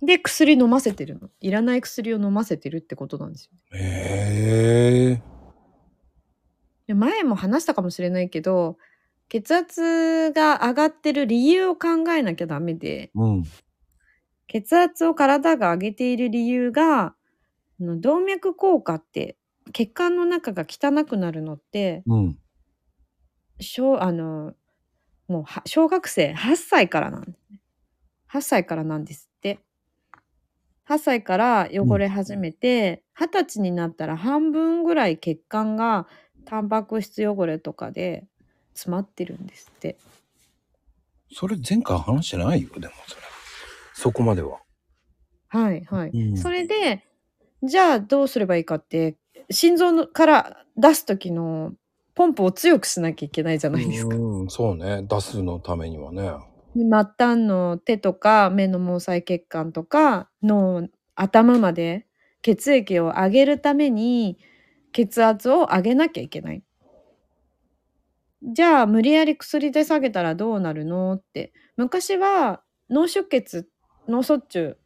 [0.00, 1.28] で、薬飲ませてるの。
[1.40, 3.52] いらない薬を飲ませてるってことなんですよ。
[3.72, 5.22] へえ。
[6.88, 8.78] で前も話したかもしれないけど、
[9.32, 13.44] 血圧が上がってる理由を考えなきゃダメで、うん。
[14.46, 17.14] 血圧を体が上げている理由が、あ
[17.80, 19.38] の動脈硬化って、
[19.72, 22.38] 血管の中が汚くなるのって、うん。
[23.58, 24.52] 小、あの、
[25.28, 27.60] もうは小学生8歳からなんですね。
[28.28, 29.60] 8歳からなんですって。
[30.86, 36.06] 8歳から汚れ始めて、20歳になったら半分ぐらい血管が
[36.44, 38.26] タンパク質汚れとかで
[38.74, 39.96] 詰まってるんですって。
[41.32, 43.22] それ前回話してないよ、でもそれ。
[43.94, 44.60] そこまでは。
[45.48, 46.10] はいはい。
[46.10, 47.04] うんそれで、
[47.62, 49.16] じゃあどうすればいいかって、
[49.50, 51.72] 心臓のから出す時の
[52.14, 54.16] ポンプを強くしなきゃいけないじゃないですか。
[54.16, 55.02] うん、そうね。
[55.08, 56.32] 出すのためにはね。
[56.74, 56.84] 末
[57.18, 62.06] 端の手とか目の毛細血管とかの頭まで
[62.40, 64.38] 血液を上げるために
[64.92, 66.62] 血圧を上げなきゃいけない。
[68.42, 71.14] じゃあ無理やり薬で下げたらどうなるの？
[71.14, 73.68] って昔は脳出血
[74.08, 74.76] 脳卒中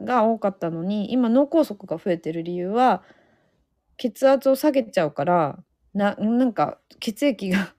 [0.00, 3.02] が多かったのに今脳梗塞が増えてる理由は
[3.96, 5.58] 血圧を下げちゃうから
[5.94, 7.74] ななんか血液が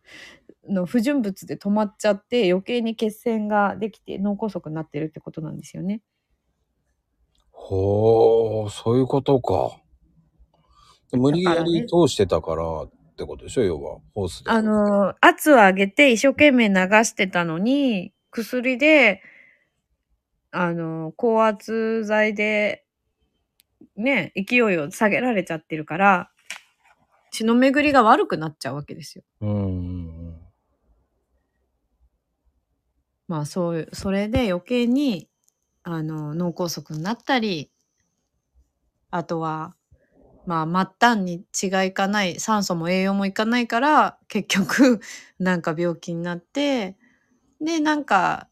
[0.70, 6.02] の不純物で止まっちゃって余計に血栓ができて脳梗塞になってるってことなんですよね。
[7.52, 9.82] ほー、そういうことか。
[11.12, 12.64] 無理やり通してたから
[13.16, 13.64] ってことでしょ？
[13.64, 14.52] 要は、ホースで。
[14.52, 16.76] あのー、圧を上げて一生懸命流
[17.06, 19.22] してたのに、薬で、
[20.52, 22.86] あのー、高圧剤で、
[23.96, 26.30] ね、勢いを下げられちゃってるから、
[27.32, 29.24] 血の巡りが悪くなっちゃうわけですよ。
[29.40, 29.70] うんうんう
[30.32, 30.36] ん。
[33.30, 35.30] まあそういう、それで余計に、
[35.84, 37.72] あの、脳梗塞になったり、
[39.10, 39.76] あとは、
[40.46, 45.02] まあ末端に血がいかない、酸素も栄養もいかないから、結局、
[45.40, 46.98] なんか病気になって、
[47.60, 48.48] で、なんか、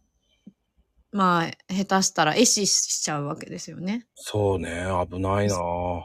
[1.12, 4.08] まあ、下手したら壊死しちゃうわけですよね。
[4.16, 6.04] そうね、危ないなぁ。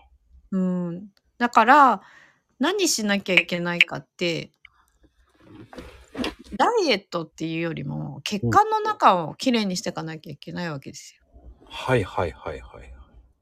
[0.50, 1.08] うん。
[1.38, 2.02] だから、
[2.58, 4.52] 何しなきゃいけないかって、
[6.52, 11.22] ダイエットっていうよりも、血管の中をきれいにしていかなきゃいけないわけですよ。
[11.66, 12.97] はいはいはいはい。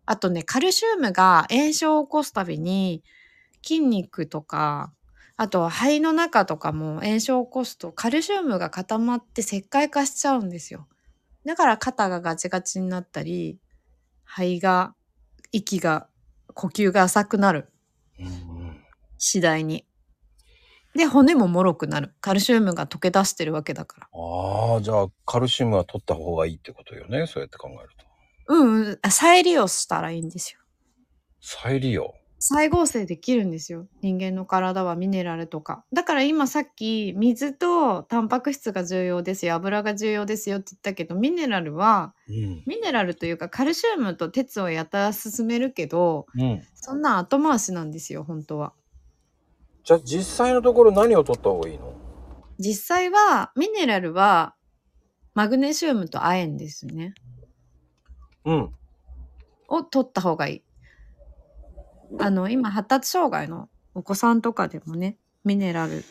[0.07, 3.03] あとね、カルシウムが炎症を起こすたびに、
[3.63, 4.93] 筋肉とか、
[5.37, 10.87] あとは肺の中とかも炎症を起こすと、カルシウムが固まって石灰化しちゃうんですよ。
[11.45, 13.59] だから肩がガチガチになったり、
[14.25, 14.95] 肺が、
[15.53, 16.09] 息が、
[16.55, 17.69] 呼吸が浅くなる。
[19.19, 19.87] 次第に。
[20.95, 22.15] で、骨も脆くなる。
[22.21, 24.09] カルシウムが溶け出してるわけだから。
[24.13, 27.27] ああ、じゃあカルシウムは取った方がいいってことよね。
[27.27, 28.06] そうやって考えると。
[28.49, 28.99] うんうん。
[29.03, 30.61] あ再利用したらいいんですよ。
[31.41, 32.15] 再利用？
[32.39, 33.89] 再合成できるんですよ。
[34.03, 35.85] 人間の体はミネラルとか。
[35.93, 39.55] だから今さっき水とタンパク質が重要ですよ。
[39.55, 42.63] 油が重要ですよって言ったけど、ミネラルは、うん。
[42.67, 46.63] ミネラルというかカルシウムと鉄をやたら進めるけど、うん。
[46.75, 48.75] そんな後回しなんですよ、本当は。
[49.83, 51.95] じゃあ実際のところ何を取った方がいいの？
[52.59, 54.55] 実際は、ミネラルは
[55.35, 57.15] マグネシウムと亜鉛ですね。
[58.47, 58.75] うん。
[59.69, 60.63] を取った方がいい。
[62.21, 66.05] あの、今、発達障害のお子さんとかでもね、ミネラル、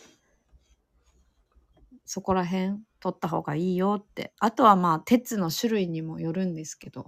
[2.06, 4.34] そこら辺取った方がいいよって。
[4.40, 7.06] あとはまあ、鉄の種類にもよるんですけど、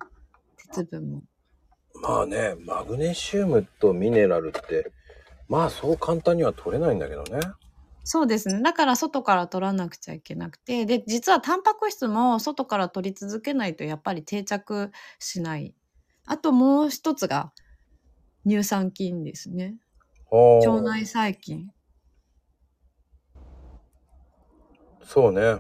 [0.58, 1.24] 鉄分も。
[2.02, 4.92] まあね、マグネシウムとミネラルって、
[5.50, 7.40] まあそう簡単には取れないんだけどね。
[8.10, 8.62] そうですね。
[8.62, 10.86] だから外から取らなくちゃいけなくて。
[10.86, 15.76] で、実はタンパク質も外から取り続けないとやっぱり定着しない。
[16.26, 17.52] あともう一つが
[18.48, 19.76] 乳酸菌ですね。
[20.32, 21.70] はあ腸内細菌。
[25.04, 25.60] そうね。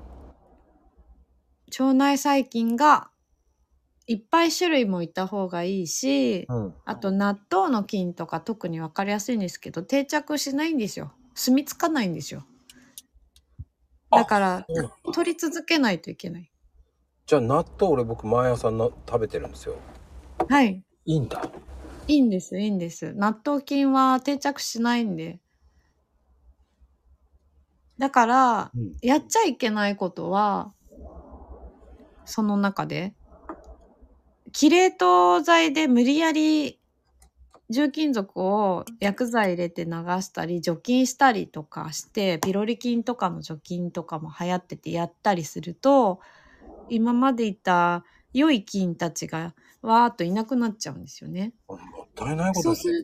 [1.77, 3.09] 腸内細菌が
[4.07, 6.73] いっぱい種類もいた方がいいし、うん。
[6.85, 11.16] あと納豆の菌とか特に分かりやすいんですけど、定着しないんですよ。
[11.37, 12.43] 住み着かないんですよ。
[14.11, 16.51] だから、うん取り続けないといけない。
[17.25, 19.77] じゃあ納豆俺僕毎朝な食べてるんですよ。
[20.49, 20.83] はい。
[21.05, 21.49] いいんだ。
[22.07, 23.13] いいんです、いいんです。
[23.13, 25.39] 納豆菌は定着しないんで。
[27.97, 28.95] だから、うん。
[29.01, 30.73] やっちゃいけないことは、
[32.25, 33.15] その中で、
[34.51, 36.76] キレート剤で無理やり
[37.69, 46.19] 重金属を薬剤入れて流したり除菌したりとかしてピロリ菌とかの除菌とかも流行っててやったりすると
[46.87, 51.53] 今までいた良い菌たちがわーっといなくなっちゃうんですよね。
[51.67, 51.79] もっ
[52.15, 53.03] たいないことですね。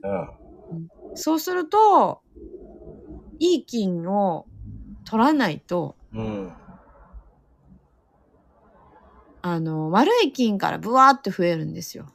[1.15, 2.21] そうすると
[3.39, 4.47] いい菌を
[5.05, 6.53] 取らないとうん。
[9.45, 12.07] あの、悪い菌からブワーって増えるんですよ。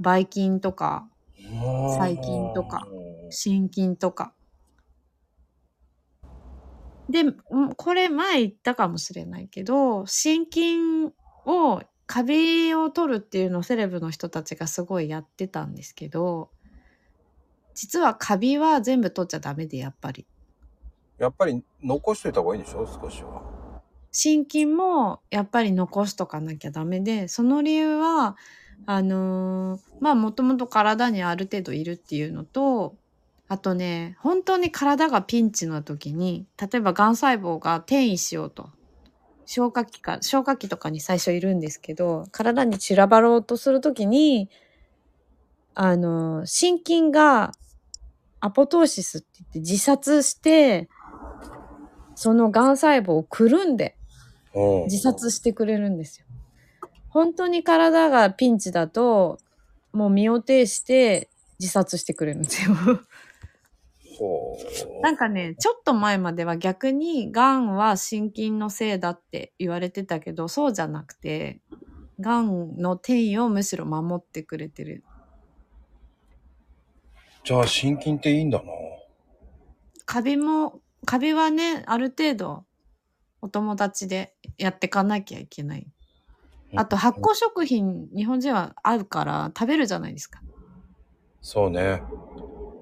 [0.00, 2.86] ばい菌とか、細菌とか
[3.30, 4.34] 心筋とか。
[7.08, 7.34] で、ん
[7.76, 11.12] これ前言ったかもしれないけど、心筋
[11.44, 16.50] を、カビを取るっていうのをセレブの人たちがすごいやってたんですけど、
[17.74, 20.26] 実はカビは全部取っちゃダメで、やっぱり。
[21.18, 22.86] やっぱり残しといた方がいいんでしょ？
[22.86, 23.82] 少しは。
[24.12, 28.36] 心筋もやっぱり残しとかなきゃダメで、その理由は、
[28.86, 32.96] あのーまあもともと体にある程度いるっていうのと、
[33.48, 38.70] あとね、本当に体がピンチの時に、例えば癌細胞が転移しようと。
[39.44, 44.48] 消化器か、消化器とかに最初いるんですけど、体に散らばろうとするときに、
[45.74, 47.52] あのー心筋が
[48.40, 50.88] アポトーシスって言って自殺して、
[52.14, 53.96] その癌細胞をくるんで、
[54.54, 54.84] うん。
[54.84, 56.26] 自殺してくれるんですよ。
[57.10, 59.38] 本当に体がピンチだと、
[59.92, 62.74] もう身を挺して自殺してくれるんですよ。
[64.18, 64.56] ほ
[65.02, 71.60] なんかね、ちょっと前までは逆に、癌は心筋のせいだって言われてたけど、そうじゃなくて、
[72.20, 75.02] がんの転移をむしろ守ってくれてる。
[77.44, 78.64] じゃあ、心筋っていいんだな。
[80.04, 82.64] カビも、カビはね、ある程度、
[83.40, 85.86] お友達でやってかなきゃいけない。
[86.74, 90.42] あと発酵食品、日本人は合うから食べるじゃないですか。
[91.40, 92.02] そうね。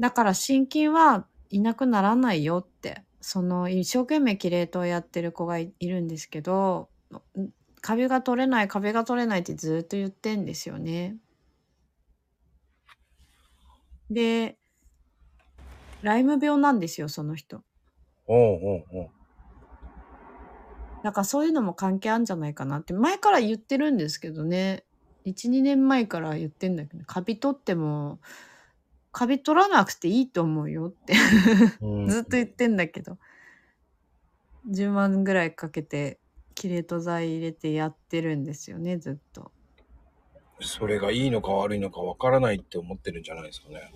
[0.00, 6.90] だから心筋はいなくならないよって、その一生懸命キレートをやってる子がいいるんですけど、
[7.38, 11.18] んカビが取れない、カビが取れないってずっと言ってんですよね。
[14.10, 14.58] で、
[16.00, 17.62] ライム病なんですよ、その人。
[18.26, 19.10] おうおうおう。
[21.08, 24.84] だからそういうのも関係あるんじゃないかなって前から言ってるんですけどね。
[25.24, 28.18] 12年前から言ってんだけどカビ取っても
[29.10, 31.14] カビ取らなくていいと思うよって。
[31.80, 32.08] うん。
[32.08, 33.16] ずっと言ってんだけど。
[34.68, 36.18] 10万ぐらいかけて
[36.54, 39.50] キレート剤入れてやってるんですよねずっと。
[40.60, 43.90] それがいいのか悪いのかわからないって思ってるんじゃないですかね。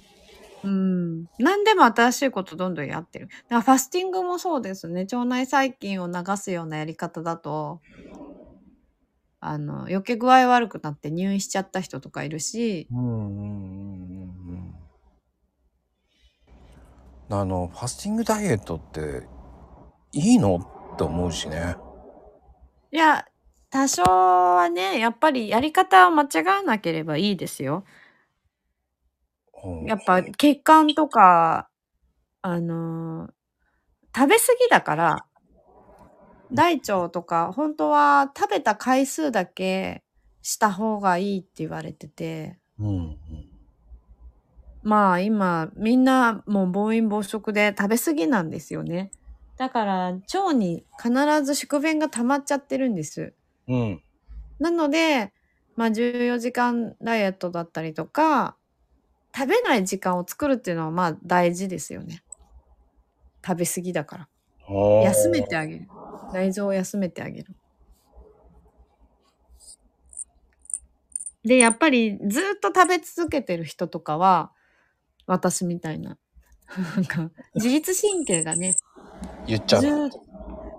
[0.63, 7.83] うん何でも新しいことどんどんやってるだからファスティングもそうですね腸内細菌を流すようなやり方だと
[9.41, 14.75] あの余計具合悪くなって入院しちゃった人とかいるしうんうんうんうん
[17.31, 17.39] うん。
[17.41, 19.27] あの、ファスティングダイエットって
[20.13, 20.57] いいの
[20.95, 21.77] って思うしね。
[22.93, 23.27] いや、
[23.71, 27.85] 多少はね、やっぱりやり方を間違わなければいいですよ。
[29.65, 31.69] うんやっぱ血管とか、
[32.43, 33.33] あのー
[34.15, 35.25] 食べ過ぎだから、
[36.53, 40.05] 大腸とか、本当は食べた回数だけ
[40.43, 43.17] した方がいいって言われてて、うんうん。
[44.83, 49.11] まあ今みんなもう暴飲暴食で食べ過ぎなんですよね。
[49.57, 51.13] だから腸に必
[51.45, 53.33] ず宿便が溜まっちゃってるんです。
[53.69, 54.03] うん。
[54.59, 55.33] なので、
[55.77, 58.57] まあ、14時間ダイエットだったりとか、
[59.35, 62.23] 食べない時間を作るっていうのはまあ大事ですよね。
[63.45, 64.29] 食べ過ぎだから。
[65.05, 65.89] 休めてあげる。
[66.33, 67.55] 内臓を休めてあげる。
[71.45, 74.53] で、やっぱりずっと食べ続けてる人とかは、
[75.27, 76.19] 私みたいな。
[76.97, 78.77] なんか、自律神経がね、
[79.47, 80.11] 言っちゃう。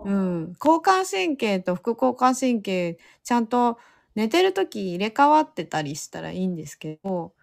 [0.06, 0.54] うん。
[0.60, 3.78] 交感神経と副交感神経、ちゃんと
[4.16, 7.34] 寝てる時入れ替わってたりしたらいいんですけど、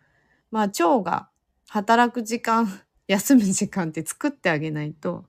[0.50, 1.28] まあ腸が
[1.68, 2.66] 働く時間、
[3.06, 5.24] 休む時間って作ってあげないと、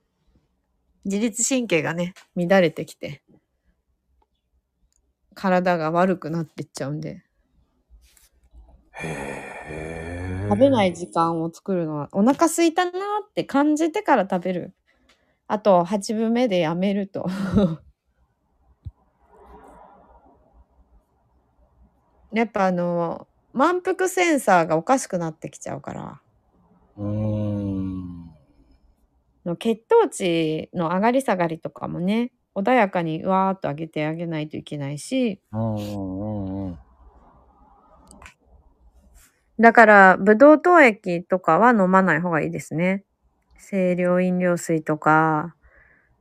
[1.04, 3.22] 自律神経がね、乱れてきて、
[5.34, 7.24] 体が悪くなってっちゃうんで、
[10.48, 12.94] 食べない時間を作るのは、お腹空いたなー
[13.26, 14.74] って感じてから食べる。
[15.46, 17.26] あと、8分目でやめると。
[22.32, 26.20] やっぱあの、満腹センサーがおかしくなってきちゃうから、
[26.96, 28.30] うーん。
[29.44, 36.78] の血糖値の上がり下がりとかもね、穏やかにわーっと上げてあげないといけないし、うんうんうんうん。
[39.58, 43.04] だから、ブドウ糖液とかは飲まない方がいいですね。
[43.68, 45.54] 清涼飲料水とか、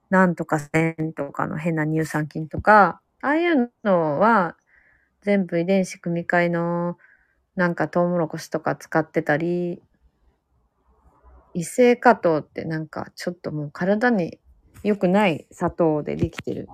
[0.09, 4.57] なんとか線とかの変な乳酸菌とか、ああいうのは
[5.21, 6.97] 全部遺伝子組み換えの
[7.62, 9.84] なんかトウモロコシとか使ってたり、
[11.53, 14.39] 異性化糖ってなんかちょっともう体に
[14.82, 16.68] 良くない砂糖でできてる。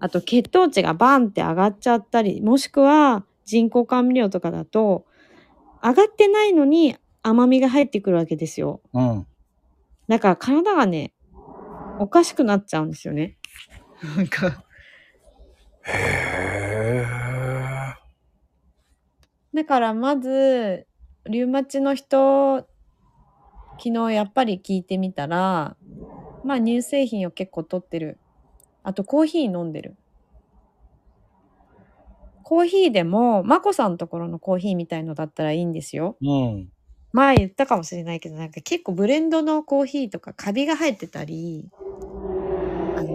[0.00, 5.06] あと血糖値がバンって上がっちゃったり、もしくは人工甘味料とかだと、
[5.82, 8.82] 上がってないのに甘みが入ってくるわけですよ。
[8.92, 9.26] うん。
[10.06, 11.12] だから体がね、
[11.98, 13.38] おかしくなっちゃうんですよね。
[14.16, 14.64] なんか、
[15.82, 17.30] へー
[19.52, 20.86] だからまず、
[21.26, 22.66] リウマチの人、
[23.78, 25.76] 昨日やっぱり聞いてみたら、
[26.44, 28.18] まあ乳製品を結構取ってる。
[28.82, 29.96] あとコーヒー飲んでる。
[32.42, 36.16] コーヒーでも、まこさんのところのコーヒーみたいのだったらいいんですよ。
[36.20, 36.68] うん。
[37.12, 41.68] 前言ったかもしれないけど、なんか結構ブレンドのコーヒーとかカビが入ってたり、
[42.96, 43.08] あの、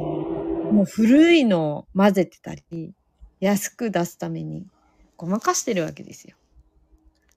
[0.72, 2.94] もう古いのを混ぜてたり、
[3.40, 4.66] 安く出すために
[5.18, 6.36] ごまかしてるわけですよ。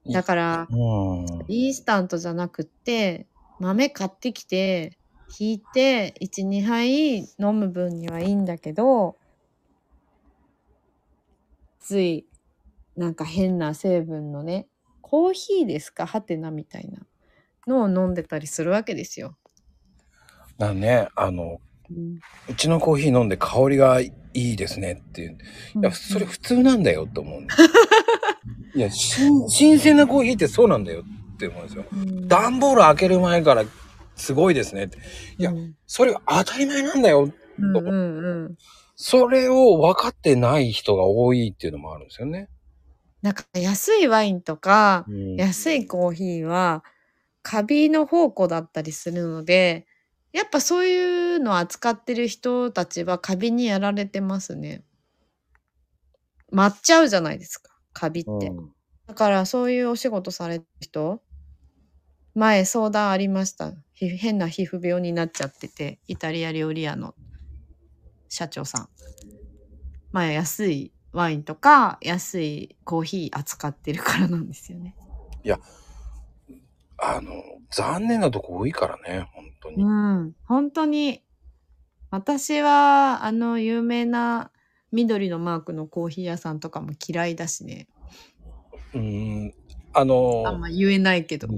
[0.06, 1.44] だから、うん。
[1.48, 3.26] インスタントじゃなくって、
[3.58, 4.98] 豆買ってきて、
[5.28, 9.16] ひいて、1、2杯飲む分にはいいんだけど、
[11.80, 12.26] つい、
[12.96, 14.68] なんか変な成分のね、
[15.00, 16.06] コーヒーですか？
[16.06, 17.06] はてなみたいな
[17.66, 19.36] のを飲んでたりするわけですよ。
[20.58, 21.60] だね、あの、
[22.48, 25.38] うちのコーヒー飲んで香りがいいですねっていう。
[25.80, 27.60] いや、それ普通なんだよって思うんだよ。
[28.74, 31.02] いや、新新鮮なコーヒーってそうなんだよ
[31.34, 31.84] って思うんですよ。
[31.92, 33.64] うん段ボール開ける前から
[34.16, 34.98] すごいですねって。
[35.38, 37.32] いやうんそれが当たり前なんだよ。
[37.58, 38.56] うんうんうん。
[38.96, 42.48] それを分かってない人が多いっていうのもあるんですよね。
[43.22, 46.84] なんか安いワインとか、うん安いコーヒーは
[47.42, 49.86] カビの宝庫だったりするので
[50.32, 54.84] やっぱそういうのを扱ってる人たちはカビにやられてますね。
[56.50, 58.30] 舞っちゃうじゃないですかカビって。
[58.30, 58.72] うん
[59.08, 61.22] だからそういうお仕事されてる人
[62.34, 67.14] 前相談ありましたひ変な皮膚病になっちゃっててイタリア料理屋の
[68.28, 68.88] 社長さん
[70.12, 74.94] 前安いワインとか安いコーヒー扱ってるからなんですよね。
[76.98, 77.32] あの、
[77.70, 79.82] 残念なとこ多いからね、本当に。
[79.82, 81.22] うん、本当に。
[82.10, 84.50] 私はあの有名な
[84.92, 87.86] 緑のマークのコーヒー屋さんとかも嫌いだしね。
[88.94, 89.54] うん。
[89.92, 91.48] あの、あんま言えないけど。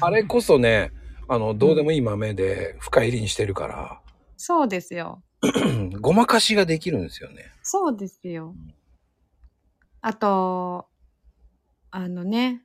[0.00, 0.92] あれこそね、
[1.28, 4.00] あの、どうでもいい豆で深入りにしてるから、
[4.36, 5.22] そうですよ。
[6.00, 7.50] ごまかしができるんですよね。
[7.62, 8.54] そうですよ。
[10.00, 10.88] あと
[11.92, 12.62] あのね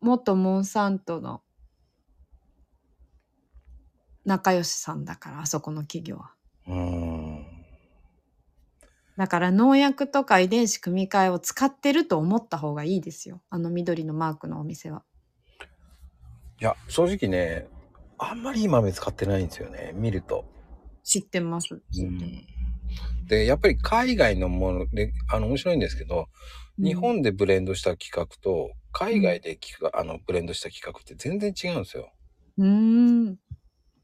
[0.00, 1.40] 元モンサントの
[4.28, 6.32] 仲良しさんだからあそこの企業は。
[6.68, 7.46] うん。
[9.16, 13.40] だから農薬とか遺伝子組み換えを使ってると思った方がいいですよ。
[13.48, 15.02] あの緑のマークのお店は。
[16.60, 17.68] いや、正直ね、
[18.18, 20.44] あんまりいい豆使ってないんですよね、見ると。
[21.02, 21.74] 知ってます。
[21.74, 22.18] うん。
[23.28, 26.28] で、やっぱり海外のもので、あの、面白いんですけど、
[26.76, 32.12] 日本でブレンドした企画と、海外で企画、あの、ブレンドした企画って全然違うんですよ。
[32.58, 33.38] うーん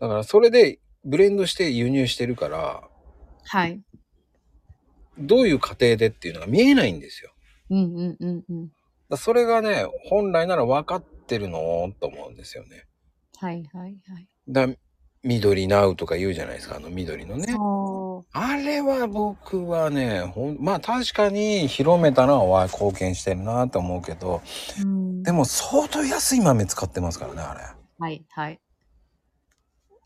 [0.00, 2.82] だから、それでブレンドして輸入してるから、
[3.46, 3.80] はい
[5.16, 7.30] どういう過程でっていうのが見えないんですよ。
[7.70, 8.68] うんうんうんうん
[9.08, 12.86] だそれがね、本来なら分かってるのと思うんですよね。
[13.36, 14.68] はいはいはいだ
[15.22, 17.52] 緑ナウとか言うじゃないですか、あの緑のね。
[17.52, 24.42] そあれは僕はね、ほんまあ確かに広めたのは貢献してるなと思うけど、
[24.80, 27.60] う、うん、でも相当安い豆使ってますからね、あれ。
[27.98, 28.60] はいはい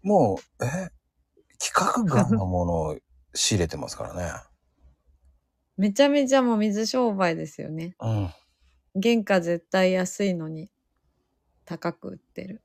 [0.08, 0.88] もう、え
[1.60, 2.98] 規格外のものを
[3.34, 4.32] 仕入れてますからね。
[5.76, 7.94] めちゃめちゃもう水商売ですよね。
[8.00, 8.30] うん。
[9.00, 10.70] 原価絶対安いのに
[11.66, 12.62] 高く売ってる。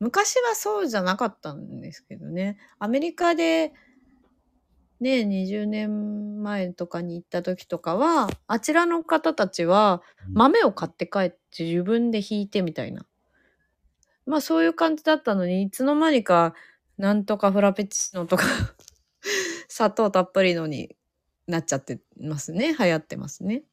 [0.00, 2.56] 昔はそうじゃなかったんですけどね。
[2.78, 3.74] アメリカで
[4.98, 10.34] ね20年前とかに行った時とかはあちらの方たちはうん。
[10.34, 13.04] 豆を買って帰って自分で引いてみたいな
[14.28, 16.54] まあそういう感じだったのにいつの間にか
[16.98, 18.44] なんとかフラペチーノとか
[19.68, 20.96] 砂糖たっぷりのに
[21.46, 22.76] なっちゃってますね。
[22.78, 23.64] 流行ってますね。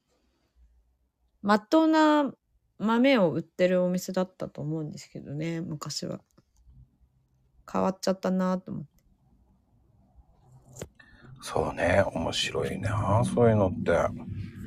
[1.42, 2.34] まっとうな
[2.78, 6.22] 豆を売ってるお店だったと思うんですけどね昔は。
[7.72, 8.90] 変わっちゃったなと思って。
[11.42, 13.92] そうね、面白いな、そういうのって。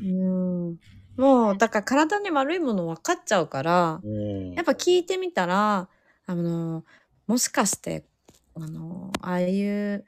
[0.04, 0.76] うん
[1.18, 5.88] もうだから体に悪いもの分かっちゃうからうんやっぱ聞いてみたら
[6.26, 6.84] あの
[7.26, 8.06] もしかして
[8.54, 10.04] あのああいう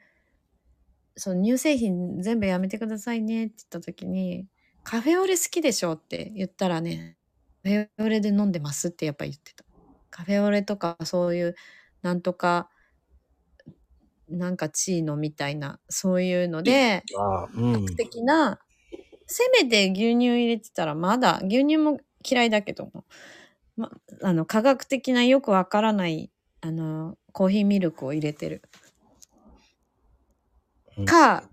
[1.17, 4.47] その乳製品全部やめてくださいねって言った時に
[4.83, 7.17] 「カフェオレ好きでしょ?」って言ったらね
[7.63, 9.65] 「カフェオレで飲んでます」ってやっぱ言ってた。
[10.09, 11.55] カフェオレとかそういう
[12.01, 12.69] なんとか
[14.29, 17.97] なんかチーノみたいなそういうのであうん。
[17.97, 18.59] 的な、
[19.31, 23.05] せめて牛乳入れてたらまだ牛乳も嫌いだけども、
[23.77, 26.29] ま、あの科学的なよくわからない
[26.59, 28.61] あのコーヒーミルクを入れてる。
[30.97, 31.05] うん。
[31.05, 31.43] か、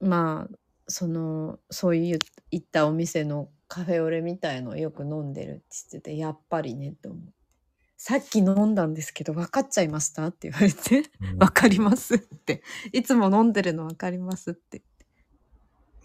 [0.00, 0.56] まあ
[0.86, 2.18] そのそうい
[2.50, 5.62] いったお店のカフェオレみたいのをよく飲んでるって
[5.92, 7.20] 言っててやっぱりねと思う。
[7.96, 11.38] さっき飲んだんですけど分かっちゃいましたって言われてうん。
[11.38, 12.62] 分かりますって。
[12.92, 14.82] いつも飲んでるの分かりますって。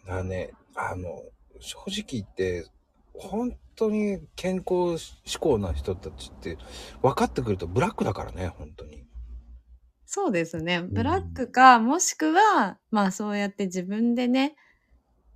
[0.07, 0.53] だね、
[0.91, 1.23] あの、
[1.59, 2.65] 正直言って、
[3.13, 6.57] 本当に健康志向な人たちって
[7.01, 9.05] 分かってくるとブラックだからね、本当に。
[10.05, 10.81] そうですね。
[10.81, 14.55] ブラックか、もしくは、まあそうやって自分でね、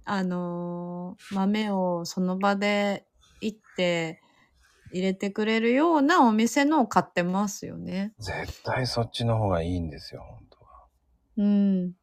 [0.06, 3.08] あのー豆をその場で
[3.42, 4.22] 行って
[4.92, 8.14] 入れてくれるようなお店のを買ってますよね。
[8.18, 10.88] 絶対そっちの方がいいんですよ、本当は。
[11.38, 11.94] うん。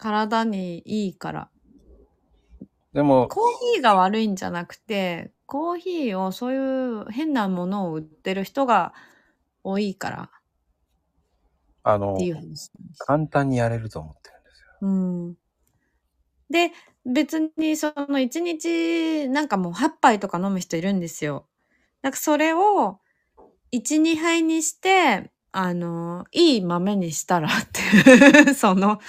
[0.00, 1.50] 体にいいから。
[2.94, 8.94] でも、コーヒーが悪いんじゃなくて、コーヒーをそういう変なものを売ってる人が
[9.62, 10.30] 多いから
[11.82, 12.16] あの。
[12.98, 14.66] 簡単にやれると思ってるんですよ。
[14.80, 15.34] うん。
[16.48, 16.72] で、
[17.04, 21.46] 別にその1日なんかもう8杯とか飲む人いるんですよ。
[22.02, 23.00] なんかそれを
[23.72, 27.50] 1、2杯にして、あの、いい豆にしたらっ
[28.44, 29.00] て、 その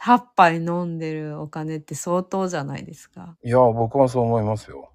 [0.00, 3.36] 8杯飲んでるお金って相当じゃないですか。
[3.42, 4.90] いや、僕はそう思いますよ。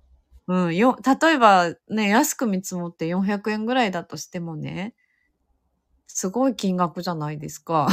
[0.48, 4.96] うん、よ、例えばね、安く見積もって400円ぐらいだとしてもね、
[6.08, 7.88] すごい金額じゃないですか。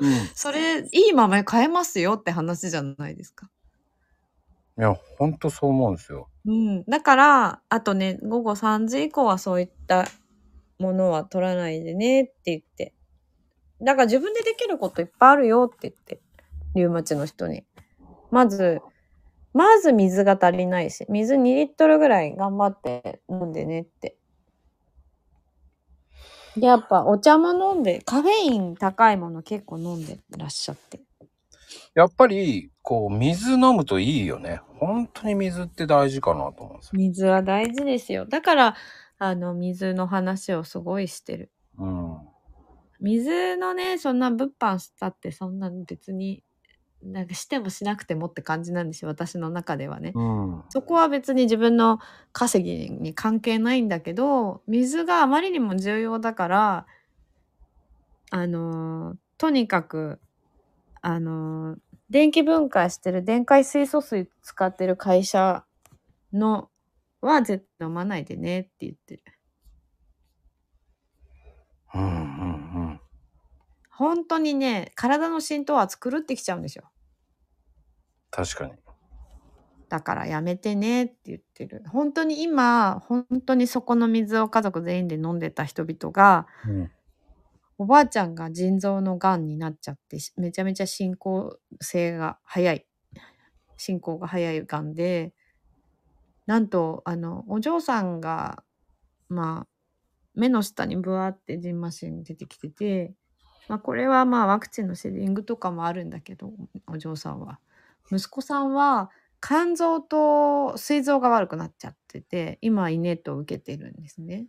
[0.00, 0.12] うん。
[0.12, 3.50] い それ、いい豆買えますよって話じゃないですか。
[4.76, 6.28] や、ほんとそう思うんですよ。
[6.44, 6.84] うん。
[6.84, 10.06] だから、あとね、午後3時以降はそういった
[10.78, 12.94] ものは取らないでねって言って。
[13.82, 16.20] だから自分でできることいっぱいあるよって言って。
[16.74, 17.64] リウマチの人に。
[18.30, 18.80] まず、
[19.54, 24.16] まず水が足りないし、水2リットルぐらい頑張って飲んでねって。
[26.56, 31.00] で、やっぱお茶も飲んで、カフェイン高いもの結構飲んでらっしゃって。
[31.94, 34.60] やっぱり、こう、水飲むといいよね。
[34.78, 36.90] 本当に水って大事かなと思うんですよ。
[36.94, 38.26] 水は大事ですよ。
[38.26, 38.76] だから、
[39.18, 41.50] あの、水の話をすごいしてる。
[41.78, 42.18] うん。
[43.00, 46.42] 水のね、そんな物販したってそんな別に、
[47.02, 49.10] なんかしてもしなくてもって感じなんですよ。
[49.10, 50.12] 私の中ではね。
[50.14, 50.62] うん。
[50.68, 51.98] そこは別に自分の
[52.32, 56.86] 稼ぎに関係ないんだけど、水があまりにも重要だから、
[58.30, 60.18] あのーとにかく、
[61.02, 65.64] あのー電気分解してる電解水素水使ってる会社
[66.32, 66.70] の
[67.20, 69.22] は絶対飲まないでねって言ってる。
[71.94, 73.00] うんうんうん。
[73.90, 76.90] 本当にね、体の浸透圧狂ってきちゃうんですよ。
[78.30, 78.72] 確かに。
[79.88, 81.82] だからやめてねって言ってる。
[81.88, 86.90] 本当に今、本当にそこの水を家族全員で飲んでた人々が、うん。
[87.78, 92.86] おばあちゃんが腎臓のがんになっちゃって、しめちゃめちゃ進行性が早い。
[93.76, 95.34] 進行が早いがんで、
[96.46, 98.62] なんと、あの、お嬢さんが、
[99.28, 99.66] まあ、
[100.34, 103.14] 目の下にブワーってジンマシン出てきてて、
[103.68, 106.52] まあ、これはまあワクチンのシェディングとかもあるんだけど、
[106.86, 107.58] お嬢さんは。
[108.12, 114.46] 息子さんは肝臓と膵臓が悪くなっちゃってて、今イネットを受けてるんですね。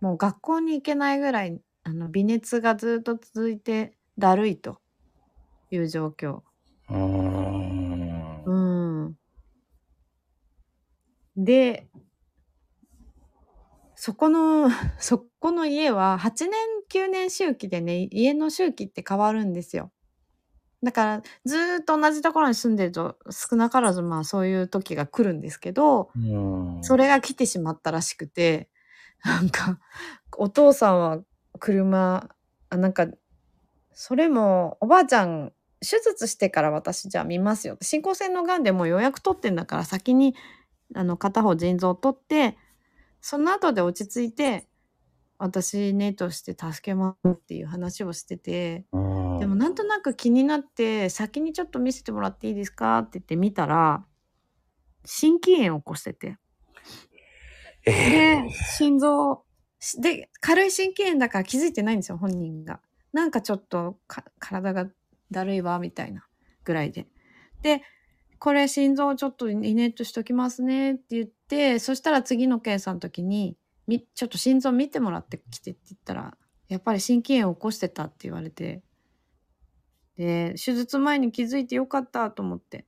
[0.00, 4.80] もう学校に行けないぐらい、あの、微熱がずっと続いてだるいと
[5.70, 6.40] いう状況。
[6.88, 8.44] うーん。
[8.46, 9.16] うん。
[11.36, 11.88] で、
[13.94, 14.68] そこの、
[14.98, 16.52] そこの家は8年、
[16.88, 19.90] 9年周期でね、家の周期って変わるんですよ。
[20.82, 26.84] だから、ずーっと同じところに住んでると、少なからずまあそういう時が来るんですけど、うん。
[26.84, 28.68] それが来てしまったらしくて、
[29.24, 29.80] なんか、
[30.36, 31.18] お父さんは
[31.58, 32.28] 車、
[32.68, 33.08] あ、なんか、
[33.92, 37.76] それも、おばあちゃん、手術してから私じゃあ見ますよ。
[37.80, 40.34] 進行性のがんでもう予約取ってんだから先に、
[40.94, 42.56] あの、片方腎臓取って、
[43.20, 44.68] その後で落ち着いて、
[45.38, 49.38] 私ねとして助けますっていう話をしてて、うん。
[49.38, 54.04] でもなんとなく気になって、先にちょっと見せてもらっていいですかって言って見たら、
[55.04, 56.38] 心筋炎を起こしてて。
[57.84, 59.44] えで、心臓、
[59.78, 62.80] しで、軽い心筋炎だから気づいてないんですよ、本人が。
[63.12, 64.86] なんかちょっとか体が
[65.30, 66.26] だるいわ、みたいな
[66.64, 67.06] ぐらいで。
[67.62, 67.82] で、
[68.38, 73.56] これ心臓ちょっとイネットしときますねって言って、そしたら次の検査の時に、
[73.86, 76.36] みちょっと心臓見てもらってきてって言ったら、
[76.68, 78.82] やっぱり心筋炎を起こしてたって言われて、
[80.16, 82.86] で、手術前に気づいてよかったと思って。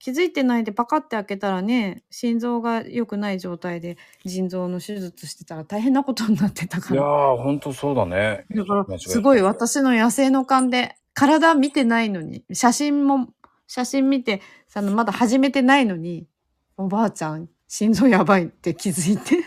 [0.00, 6.94] 気づいてないでパカって開けたらね、心臓が良くない状態で腎臓の手術してたら大変なことになってたから。
[6.94, 8.46] いやー、ほんとそうだね。
[8.54, 13.28] だからすごい私の野生の勘で、体見てないのに、写真も、
[13.68, 16.26] 写真見て、そのまだ始めてないのに、
[16.76, 19.44] おばあちゃん、心臓やばいって気づいて、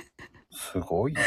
[0.51, 1.21] すごいね。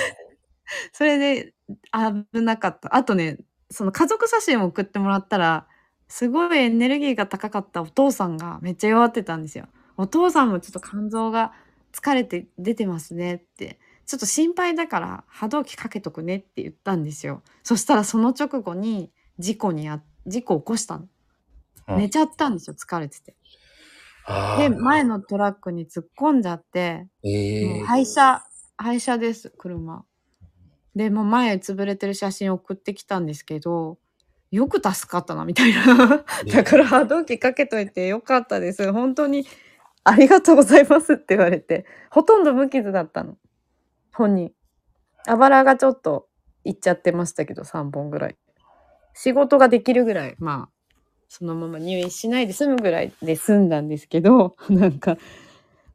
[0.92, 1.55] それで
[1.92, 2.95] 危なかった。
[2.95, 3.38] あとね、
[3.70, 5.66] その家族写真を送ってもらったら、
[6.09, 9.66] すごいエネルギーが高かったお父さんがめっちゃ弱ってたんですよ。
[9.97, 11.53] お父さんもちょっと肝臓が
[11.92, 13.80] 疲れて出てますねって。
[14.07, 17.42] ちょっと心配だから波動機かけとくねって言ったんですよ。
[17.62, 21.09] そしたらその直後に事故にあ、事故起こしたの。
[21.89, 23.37] うん寝ちゃったんですよ、疲れてて。
[24.26, 28.43] あで、前のトラックに突っ込んじゃって、ええもう廃車、
[28.76, 30.05] 廃車です、車。
[30.97, 33.99] で、もう前潰れてる写真送ってきたんですけど、
[34.51, 36.24] よく助かったな、みたいな。
[36.53, 38.93] だから波動機かけといてよかったです。
[38.93, 39.47] 本当に
[40.05, 43.37] ありがとうございますって言われて、ほとんど無傷だったの。
[44.12, 44.53] 本人。
[45.26, 46.28] あばらがちょっと
[46.64, 48.37] 行っちゃってましたけど、3本ぐらい。
[49.14, 50.74] 仕事ができるぐらい、まあ、
[51.37, 55.18] そのまま入院しないで済むぐらいで済んだんですけど、 なんか、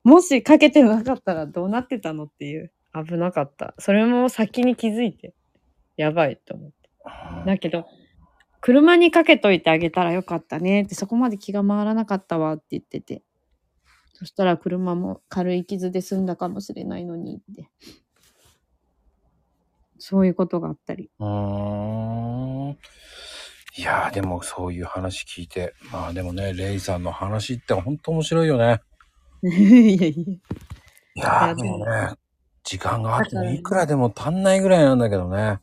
[0.04, 3.74] もしかけてなかったらどうなってたのっていう、危なかった。
[3.80, 5.34] それも先に気づいて、
[5.96, 6.90] やばいと思って。
[7.46, 7.88] だけど、
[8.60, 13.24] 車にかけといてあげたらよかったねって、そこまで気が回らなかったわって言ってて。
[14.12, 17.70] そしたら車も軽い傷で済んだかもしれないのにって。
[20.00, 21.10] そういうことがあったり。
[21.18, 22.76] うー。
[23.78, 25.74] いやー、でもそういう話聞いて。
[25.92, 28.82] まあでもね、レイさんの話って本当面白いよね。
[29.44, 30.34] いやいや。
[31.16, 32.14] いやでもね、
[32.64, 35.60] 時間があってもいくらでも足んないぐらいなんだけどね。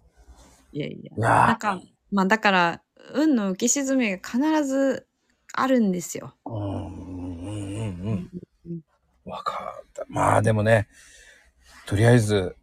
[0.72, 0.96] いやいや。
[1.16, 1.80] いやなんか、
[2.12, 2.82] まあだから、
[3.14, 5.06] 運の浮き沈みが必ず
[5.52, 6.34] あるんですよ。
[6.44, 8.10] ー、うん、うん、うん、うん。
[8.10, 8.30] うん
[9.26, 10.04] わかった。
[10.08, 10.88] まあでもね、
[11.86, 12.56] とりあえず、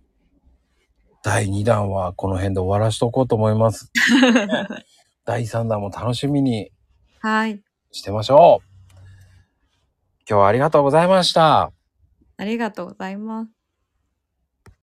[1.24, 3.92] 第2弾はこの辺で終わらしとこうと思います。
[5.26, 6.72] 第3弾も楽しみに
[7.20, 7.62] はい。
[7.92, 8.74] してましょう。
[10.28, 11.72] 今日はありがとうございました。
[12.38, 13.52] ありがとうございます。